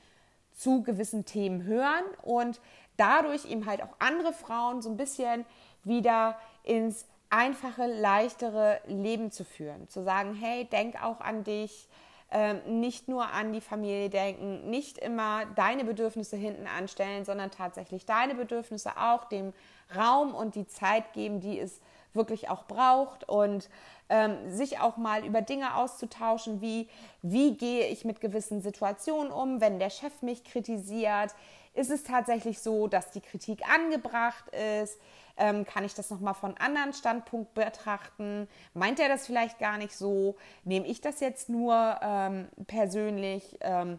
zu 0.52 0.82
gewissen 0.82 1.26
Themen 1.26 1.64
hören 1.64 2.04
und 2.22 2.60
dadurch 2.96 3.44
eben 3.44 3.66
halt 3.66 3.82
auch 3.82 3.94
andere 3.98 4.32
Frauen 4.32 4.82
so 4.82 4.90
ein 4.90 4.96
bisschen 4.96 5.44
wieder 5.84 6.38
ins 6.62 7.06
einfache, 7.30 7.86
leichtere 7.86 8.80
Leben 8.86 9.30
zu 9.30 9.44
führen. 9.44 9.88
Zu 9.88 10.02
sagen, 10.02 10.34
hey, 10.34 10.66
denk 10.66 11.02
auch 11.02 11.20
an 11.20 11.44
dich, 11.44 11.88
ähm, 12.32 12.80
nicht 12.80 13.08
nur 13.08 13.32
an 13.32 13.52
die 13.52 13.60
Familie 13.60 14.10
denken, 14.10 14.68
nicht 14.70 14.98
immer 14.98 15.46
deine 15.56 15.84
Bedürfnisse 15.84 16.36
hinten 16.36 16.66
anstellen, 16.66 17.24
sondern 17.24 17.50
tatsächlich 17.50 18.06
deine 18.06 18.34
Bedürfnisse 18.34 18.96
auch 18.96 19.24
dem 19.24 19.52
Raum 19.96 20.34
und 20.34 20.54
die 20.54 20.66
Zeit 20.66 21.12
geben, 21.12 21.40
die 21.40 21.58
es 21.58 21.80
wirklich 22.12 22.48
auch 22.48 22.64
braucht. 22.66 23.28
Und 23.28 23.68
ähm, 24.10 24.50
sich 24.50 24.80
auch 24.80 24.96
mal 24.96 25.24
über 25.24 25.40
Dinge 25.40 25.76
auszutauschen, 25.76 26.60
wie 26.60 26.88
wie 27.22 27.56
gehe 27.56 27.86
ich 27.86 28.04
mit 28.04 28.20
gewissen 28.20 28.60
Situationen 28.60 29.32
um, 29.32 29.60
wenn 29.60 29.78
der 29.78 29.90
Chef 29.90 30.20
mich 30.20 30.44
kritisiert, 30.44 31.34
ist 31.74 31.90
es 31.90 32.02
tatsächlich 32.02 32.60
so, 32.60 32.88
dass 32.88 33.12
die 33.12 33.20
Kritik 33.20 33.62
angebracht 33.72 34.44
ist, 34.82 35.00
ähm, 35.40 35.64
kann 35.64 35.84
ich 35.84 35.94
das 35.94 36.10
nochmal 36.10 36.34
von 36.34 36.56
anderen 36.58 36.92
Standpunkt 36.92 37.54
betrachten? 37.54 38.46
Meint 38.74 39.00
er 39.00 39.08
das 39.08 39.26
vielleicht 39.26 39.58
gar 39.58 39.78
nicht 39.78 39.96
so? 39.96 40.36
Nehme 40.64 40.86
ich 40.86 41.00
das 41.00 41.18
jetzt 41.20 41.48
nur 41.48 41.98
ähm, 42.02 42.48
persönlich? 42.66 43.58
Ähm, 43.60 43.98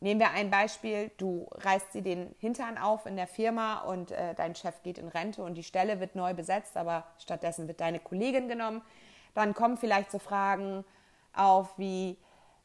nehmen 0.00 0.20
wir 0.20 0.30
ein 0.30 0.50
Beispiel, 0.50 1.10
du 1.18 1.46
reißt 1.50 1.92
sie 1.92 2.02
den 2.02 2.34
Hintern 2.38 2.78
auf 2.78 3.04
in 3.04 3.16
der 3.16 3.26
Firma 3.26 3.80
und 3.80 4.12
äh, 4.12 4.34
dein 4.34 4.54
Chef 4.54 4.82
geht 4.82 4.96
in 4.96 5.08
Rente 5.08 5.42
und 5.42 5.54
die 5.56 5.62
Stelle 5.62 6.00
wird 6.00 6.14
neu 6.14 6.32
besetzt, 6.32 6.76
aber 6.76 7.04
stattdessen 7.18 7.68
wird 7.68 7.80
deine 7.80 7.98
Kollegin 7.98 8.48
genommen. 8.48 8.80
Dann 9.34 9.54
kommen 9.54 9.76
vielleicht 9.76 10.10
so 10.10 10.18
Fragen 10.18 10.84
auf 11.34 11.76
wie, 11.78 12.16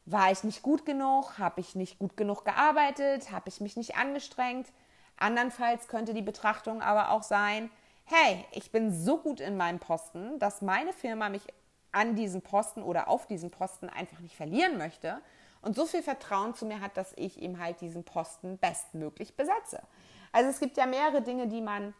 war 0.06 0.30
ich 0.30 0.44
nicht 0.44 0.62
gut 0.62 0.86
genug? 0.86 1.38
Habe 1.38 1.60
ich 1.60 1.74
nicht 1.74 1.98
gut 1.98 2.16
genug 2.16 2.44
gearbeitet? 2.44 3.32
Habe 3.32 3.48
ich 3.48 3.60
mich 3.60 3.76
nicht 3.76 3.96
angestrengt? 3.96 4.68
Andernfalls 5.16 5.88
könnte 5.88 6.14
die 6.14 6.22
Betrachtung 6.22 6.80
aber 6.80 7.10
auch 7.10 7.22
sein, 7.22 7.70
hey, 8.06 8.44
ich 8.52 8.70
bin 8.70 8.92
so 8.92 9.18
gut 9.18 9.40
in 9.40 9.56
meinem 9.56 9.80
Posten, 9.80 10.38
dass 10.38 10.62
meine 10.62 10.92
Firma 10.92 11.28
mich 11.28 11.42
an 11.90 12.14
diesen 12.14 12.40
Posten 12.40 12.82
oder 12.82 13.08
auf 13.08 13.26
diesen 13.26 13.50
Posten 13.50 13.88
einfach 13.88 14.20
nicht 14.20 14.36
verlieren 14.36 14.78
möchte 14.78 15.20
und 15.60 15.74
so 15.74 15.86
viel 15.86 16.02
Vertrauen 16.02 16.54
zu 16.54 16.66
mir 16.66 16.80
hat, 16.80 16.96
dass 16.96 17.12
ich 17.16 17.42
ihm 17.42 17.58
halt 17.58 17.80
diesen 17.80 18.04
Posten 18.04 18.58
bestmöglich 18.58 19.34
besetze. 19.34 19.82
Also 20.30 20.50
es 20.50 20.60
gibt 20.60 20.76
ja 20.76 20.86
mehrere 20.86 21.22
Dinge, 21.22 21.48
die 21.48 21.60
man 21.60 21.94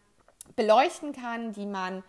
beleuchten 0.54 1.12
kann, 1.12 1.52
die 1.52 1.66
man 1.66 2.04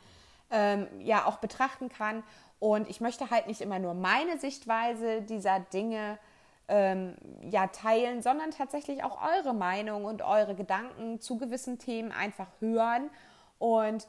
ähm, 0.52 0.88
ja 1.00 1.26
auch 1.26 1.38
betrachten 1.38 1.90
kann. 1.90 2.24
Und 2.60 2.88
ich 2.90 3.02
möchte 3.02 3.32
halt 3.32 3.48
nicht 3.48 3.62
immer 3.62 3.80
nur 3.80 3.96
meine 3.96 4.38
Sichtweise 4.38 5.22
dieser 5.24 5.60
Dinge 5.60 6.20
ähm, 6.68 7.16
ja 7.50 7.68
teilen, 7.68 8.22
sondern 8.22 8.52
tatsächlich 8.52 9.04
auch 9.04 9.20
eure 9.22 9.54
Meinung 9.54 10.06
und 10.06 10.22
eure 10.22 10.54
Gedanken 10.54 11.20
zu 11.20 11.38
gewissen 11.38 11.80
Themen 11.80 12.12
einfach 12.12 12.48
hören 12.60 13.10
und 13.60 14.08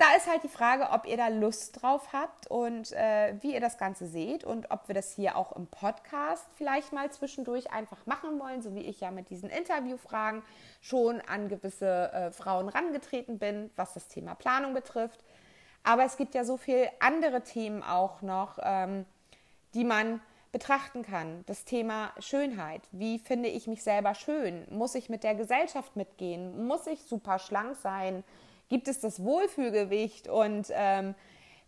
da 0.00 0.16
ist 0.16 0.30
halt 0.30 0.42
die 0.42 0.48
Frage, 0.48 0.90
ob 0.92 1.06
ihr 1.06 1.18
da 1.18 1.28
Lust 1.28 1.82
drauf 1.82 2.14
habt 2.14 2.46
und 2.46 2.90
äh, 2.92 3.34
wie 3.42 3.52
ihr 3.52 3.60
das 3.60 3.76
Ganze 3.76 4.06
seht 4.06 4.44
und 4.44 4.70
ob 4.70 4.88
wir 4.88 4.94
das 4.94 5.12
hier 5.12 5.36
auch 5.36 5.52
im 5.52 5.66
Podcast 5.66 6.46
vielleicht 6.56 6.94
mal 6.94 7.10
zwischendurch 7.10 7.70
einfach 7.70 8.06
machen 8.06 8.40
wollen, 8.40 8.62
so 8.62 8.74
wie 8.74 8.80
ich 8.80 9.00
ja 9.00 9.10
mit 9.10 9.28
diesen 9.28 9.50
Interviewfragen 9.50 10.42
schon 10.80 11.20
an 11.20 11.48
gewisse 11.50 12.10
äh, 12.14 12.30
Frauen 12.30 12.70
rangetreten 12.70 13.38
bin, 13.38 13.70
was 13.76 13.92
das 13.92 14.08
Thema 14.08 14.34
Planung 14.34 14.72
betrifft. 14.72 15.22
Aber 15.82 16.04
es 16.04 16.16
gibt 16.16 16.34
ja 16.34 16.44
so 16.44 16.56
viele 16.56 16.90
andere 17.00 17.42
Themen 17.42 17.82
auch 17.82 18.22
noch, 18.22 18.58
ähm, 18.62 19.04
die 19.74 19.84
man 19.84 20.22
betrachten 20.52 21.02
kann. 21.02 21.44
Das 21.46 21.64
Thema 21.64 22.12
Schönheit. 22.18 22.82
Wie 22.92 23.18
finde 23.18 23.48
ich 23.48 23.66
mich 23.66 23.82
selber 23.82 24.14
schön? 24.14 24.66
Muss 24.70 24.94
ich 24.94 25.08
mit 25.08 25.22
der 25.22 25.34
Gesellschaft 25.34 25.96
mitgehen? 25.96 26.66
Muss 26.66 26.86
ich 26.86 27.02
super 27.02 27.38
schlank 27.38 27.76
sein? 27.76 28.24
Gibt 28.68 28.88
es 28.88 29.00
das 29.00 29.22
Wohlfühlgewicht? 29.22 30.28
Und 30.28 30.68
ähm, 30.70 31.14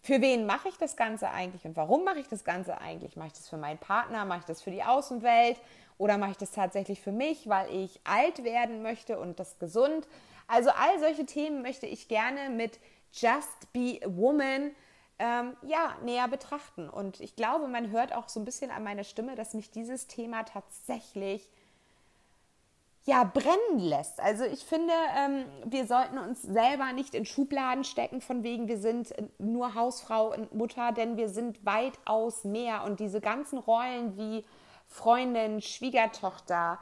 für 0.03 0.21
wen 0.21 0.47
mache 0.47 0.69
ich 0.69 0.79
das 0.79 0.97
Ganze 0.97 1.31
eigentlich 1.31 1.65
und 1.65 1.77
warum 1.77 2.05
mache 2.05 2.19
ich 2.19 2.29
das 2.29 2.43
Ganze 2.43 2.81
eigentlich? 2.81 3.17
Mache 3.17 3.29
ich 3.29 3.35
das 3.35 3.49
für 3.49 3.57
meinen 3.57 3.79
Partner? 3.79 4.25
Mache 4.25 4.41
ich 4.41 4.47
das 4.47 4.61
für 4.61 4.73
die 4.73 4.83
Außenwelt? 4.83 5.61
Oder 5.97 6.19
mache 6.19 6.33
ich 6.33 6.37
das 6.39 6.51
tatsächlich 6.51 7.01
für 7.01 7.13
mich, 7.13 7.49
weil 7.49 7.73
ich 7.73 8.01
alt 8.03 8.43
werden 8.43 8.83
möchte 8.83 9.21
und 9.21 9.39
das 9.39 9.61
gesund? 9.61 10.09
Also 10.49 10.71
all 10.71 10.99
solche 10.99 11.25
Themen 11.25 11.63
möchte 11.63 11.87
ich 11.87 12.09
gerne 12.09 12.51
mit 12.51 12.81
Just 13.13 13.73
Be 13.73 14.01
a 14.05 14.09
Woman 14.09 14.73
ähm, 15.19 15.57
ja, 15.63 15.97
näher 16.05 16.29
betrachten. 16.29 16.89
Und 16.89 17.21
ich 17.21 17.37
glaube, 17.37 17.69
man 17.69 17.91
hört 17.91 18.15
auch 18.15 18.29
so 18.29 18.41
ein 18.41 18.45
bisschen 18.45 18.71
an 18.71 18.85
meiner 18.85 19.05
Stimme, 19.05 19.35
dass 19.35 19.55
mich 19.55 19.71
dieses 19.71 20.07
Thema 20.07 20.45
tatsächlich 20.45 21.49
ja, 23.05 23.25
brennen 23.25 23.79
lässt. 23.81 24.21
Also 24.21 24.45
ich 24.45 24.65
finde, 24.65 24.93
ähm, 25.19 25.45
wir 25.65 25.87
sollten 25.87 26.19
uns 26.19 26.43
selber 26.43 26.93
nicht 26.93 27.15
in 27.15 27.27
Schubladen 27.27 27.83
stecken, 27.83 28.21
von 28.21 28.45
wegen, 28.45 28.69
wir 28.69 28.79
sind 28.79 29.13
nur 29.39 29.75
Hausfrau 29.75 30.33
und 30.33 30.55
Mutter, 30.55 30.93
denn 30.93 31.17
wir 31.17 31.29
sind 31.29 31.65
weitaus 31.67 32.45
mehr. 32.45 32.85
Und 32.85 33.01
diese 33.01 33.21
ganzen 33.21 33.59
Rollen 33.59 34.17
wie 34.17 34.45
Freundin, 34.87 35.61
Schwiegertochter, 35.61 36.79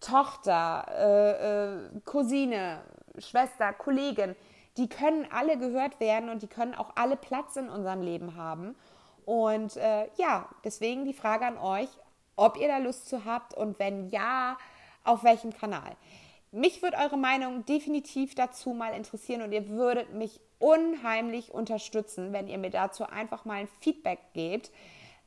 Tochter, 0.00 0.86
äh, 0.90 1.96
äh, 1.96 2.00
Cousine, 2.04 2.80
Schwester, 3.18 3.72
Kollegin, 3.72 4.36
die 4.76 4.88
können 4.88 5.26
alle 5.30 5.58
gehört 5.58 6.00
werden 6.00 6.28
und 6.28 6.42
die 6.42 6.48
können 6.48 6.74
auch 6.74 6.90
alle 6.96 7.16
Platz 7.16 7.56
in 7.56 7.68
unserem 7.68 8.02
Leben 8.02 8.36
haben. 8.36 8.74
Und 9.24 9.76
äh, 9.76 10.08
ja, 10.16 10.48
deswegen 10.64 11.04
die 11.04 11.12
Frage 11.12 11.46
an 11.46 11.58
euch, 11.58 11.88
ob 12.36 12.58
ihr 12.58 12.68
da 12.68 12.78
Lust 12.78 13.08
zu 13.08 13.24
habt 13.24 13.54
und 13.54 13.78
wenn 13.78 14.08
ja, 14.10 14.56
auf 15.04 15.24
welchem 15.24 15.52
Kanal. 15.52 15.96
Mich 16.52 16.82
würde 16.82 16.98
eure 16.98 17.16
Meinung 17.16 17.64
definitiv 17.64 18.34
dazu 18.34 18.70
mal 18.70 18.94
interessieren 18.94 19.42
und 19.42 19.52
ihr 19.52 19.68
würdet 19.68 20.12
mich 20.14 20.40
unheimlich 20.58 21.52
unterstützen, 21.52 22.32
wenn 22.32 22.48
ihr 22.48 22.58
mir 22.58 22.70
dazu 22.70 23.04
einfach 23.04 23.44
mal 23.44 23.54
ein 23.54 23.68
Feedback 23.80 24.20
gebt, 24.32 24.70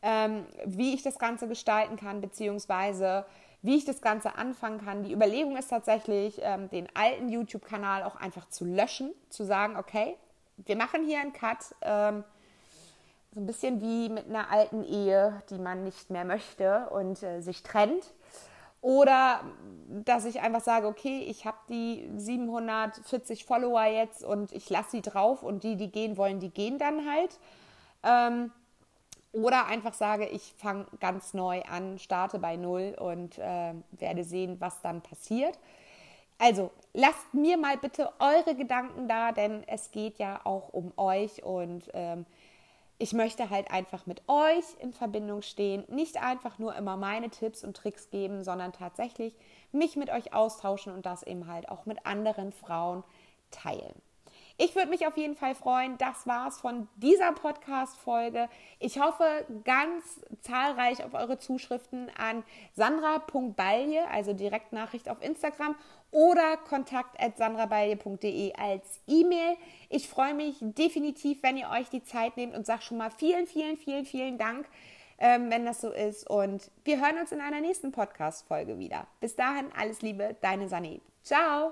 ähm, 0.01 0.45
wie 0.65 0.93
ich 0.93 1.03
das 1.03 1.19
Ganze 1.19 1.47
gestalten 1.47 1.97
kann, 1.97 2.21
beziehungsweise 2.21 3.25
wie 3.61 3.75
ich 3.75 3.85
das 3.85 4.01
Ganze 4.01 4.35
anfangen 4.35 4.83
kann. 4.83 5.03
Die 5.03 5.13
Überlegung 5.13 5.57
ist 5.57 5.69
tatsächlich, 5.69 6.39
ähm, 6.41 6.69
den 6.69 6.87
alten 6.95 7.29
YouTube-Kanal 7.29 8.03
auch 8.03 8.15
einfach 8.15 8.47
zu 8.49 8.65
löschen, 8.65 9.11
zu 9.29 9.43
sagen, 9.43 9.75
okay, 9.77 10.15
wir 10.57 10.75
machen 10.75 11.05
hier 11.05 11.19
einen 11.19 11.33
Cut. 11.33 11.75
Ähm, 11.81 12.23
so 13.33 13.39
ein 13.39 13.45
bisschen 13.45 13.81
wie 13.81 14.09
mit 14.09 14.27
einer 14.27 14.51
alten 14.51 14.83
Ehe, 14.83 15.41
die 15.49 15.59
man 15.59 15.83
nicht 15.83 16.09
mehr 16.09 16.25
möchte 16.25 16.89
und 16.89 17.21
äh, 17.21 17.41
sich 17.41 17.61
trennt. 17.63 18.13
Oder 18.81 19.41
dass 19.89 20.25
ich 20.25 20.39
einfach 20.39 20.61
sage, 20.61 20.87
okay, 20.87 21.25
ich 21.27 21.45
habe 21.45 21.57
die 21.67 22.09
740 22.15 23.43
Follower 23.43 23.83
jetzt 23.83 24.23
und 24.23 24.53
ich 24.53 24.69
lasse 24.69 24.91
sie 24.91 25.01
drauf 25.01 25.43
und 25.43 25.63
die, 25.63 25.75
die 25.75 25.91
gehen 25.91 26.15
wollen, 26.15 26.39
die 26.39 26.49
gehen 26.49 26.77
dann 26.79 27.05
halt. 27.09 27.39
Ähm, 28.03 28.51
oder 29.31 29.67
einfach 29.67 29.93
sage, 29.93 30.27
ich 30.27 30.53
fange 30.57 30.85
ganz 30.99 31.33
neu 31.33 31.61
an, 31.63 31.99
starte 31.99 32.39
bei 32.39 32.55
Null 32.55 32.95
und 32.99 33.37
äh, 33.37 33.73
werde 33.91 34.23
sehen, 34.23 34.59
was 34.59 34.81
dann 34.81 35.01
passiert. 35.01 35.59
Also 36.39 36.71
lasst 36.93 37.33
mir 37.33 37.57
mal 37.57 37.77
bitte 37.77 38.11
eure 38.19 38.55
Gedanken 38.55 39.07
da, 39.07 39.31
denn 39.31 39.63
es 39.67 39.91
geht 39.91 40.17
ja 40.19 40.39
auch 40.45 40.69
um 40.69 40.93
euch 40.97 41.43
und 41.43 41.89
ähm, 41.93 42.25
ich 42.97 43.13
möchte 43.13 43.49
halt 43.49 43.71
einfach 43.71 44.05
mit 44.05 44.21
euch 44.27 44.65
in 44.79 44.93
Verbindung 44.93 45.41
stehen, 45.41 45.85
nicht 45.87 46.21
einfach 46.21 46.59
nur 46.59 46.75
immer 46.75 46.97
meine 46.97 47.29
Tipps 47.29 47.63
und 47.63 47.75
Tricks 47.75 48.09
geben, 48.09 48.43
sondern 48.43 48.73
tatsächlich 48.73 49.35
mich 49.71 49.95
mit 49.95 50.09
euch 50.09 50.33
austauschen 50.33 50.93
und 50.93 51.05
das 51.05 51.23
eben 51.23 51.47
halt 51.47 51.69
auch 51.69 51.85
mit 51.85 52.05
anderen 52.05 52.51
Frauen 52.51 53.03
teilen. 53.51 53.95
Ich 54.61 54.75
würde 54.75 54.89
mich 54.89 55.07
auf 55.07 55.15
jeden 55.15 55.37
Fall 55.37 55.55
freuen. 55.55 55.97
Das 55.97 56.27
war's 56.27 56.59
von 56.59 56.89
dieser 56.97 57.31
Podcast-Folge. 57.31 58.49
Ich 58.79 58.99
hoffe 58.99 59.23
ganz 59.63 60.19
zahlreich 60.41 61.01
auf 61.01 61.13
eure 61.13 61.37
Zuschriften 61.37 62.11
an 62.17 62.43
sandra.balje, 62.75 64.05
also 64.11 64.33
Direktnachricht 64.33 65.07
auf 65.07 65.23
Instagram 65.23 65.77
oder 66.11 66.57
kontakt.sandrabalje.de 66.57 68.53
als 68.55 68.99
E-Mail. 69.07 69.55
Ich 69.87 70.09
freue 70.09 70.33
mich 70.33 70.57
definitiv, 70.59 71.41
wenn 71.41 71.55
ihr 71.55 71.69
euch 71.69 71.87
die 71.87 72.03
Zeit 72.03 72.35
nehmt 72.35 72.53
und 72.53 72.65
sage 72.65 72.81
schon 72.81 72.97
mal 72.97 73.11
vielen, 73.11 73.47
vielen, 73.47 73.77
vielen, 73.77 74.03
vielen 74.05 74.37
Dank, 74.37 74.67
ähm, 75.19 75.49
wenn 75.49 75.65
das 75.65 75.79
so 75.79 75.93
ist. 75.93 76.29
Und 76.29 76.69
wir 76.83 76.99
hören 76.99 77.17
uns 77.17 77.31
in 77.31 77.39
einer 77.39 77.61
nächsten 77.61 77.93
Podcast-Folge 77.93 78.77
wieder. 78.77 79.07
Bis 79.21 79.37
dahin, 79.37 79.67
alles 79.79 80.01
Liebe, 80.01 80.35
deine 80.41 80.67
Sanit. 80.67 81.01
Ciao! 81.23 81.71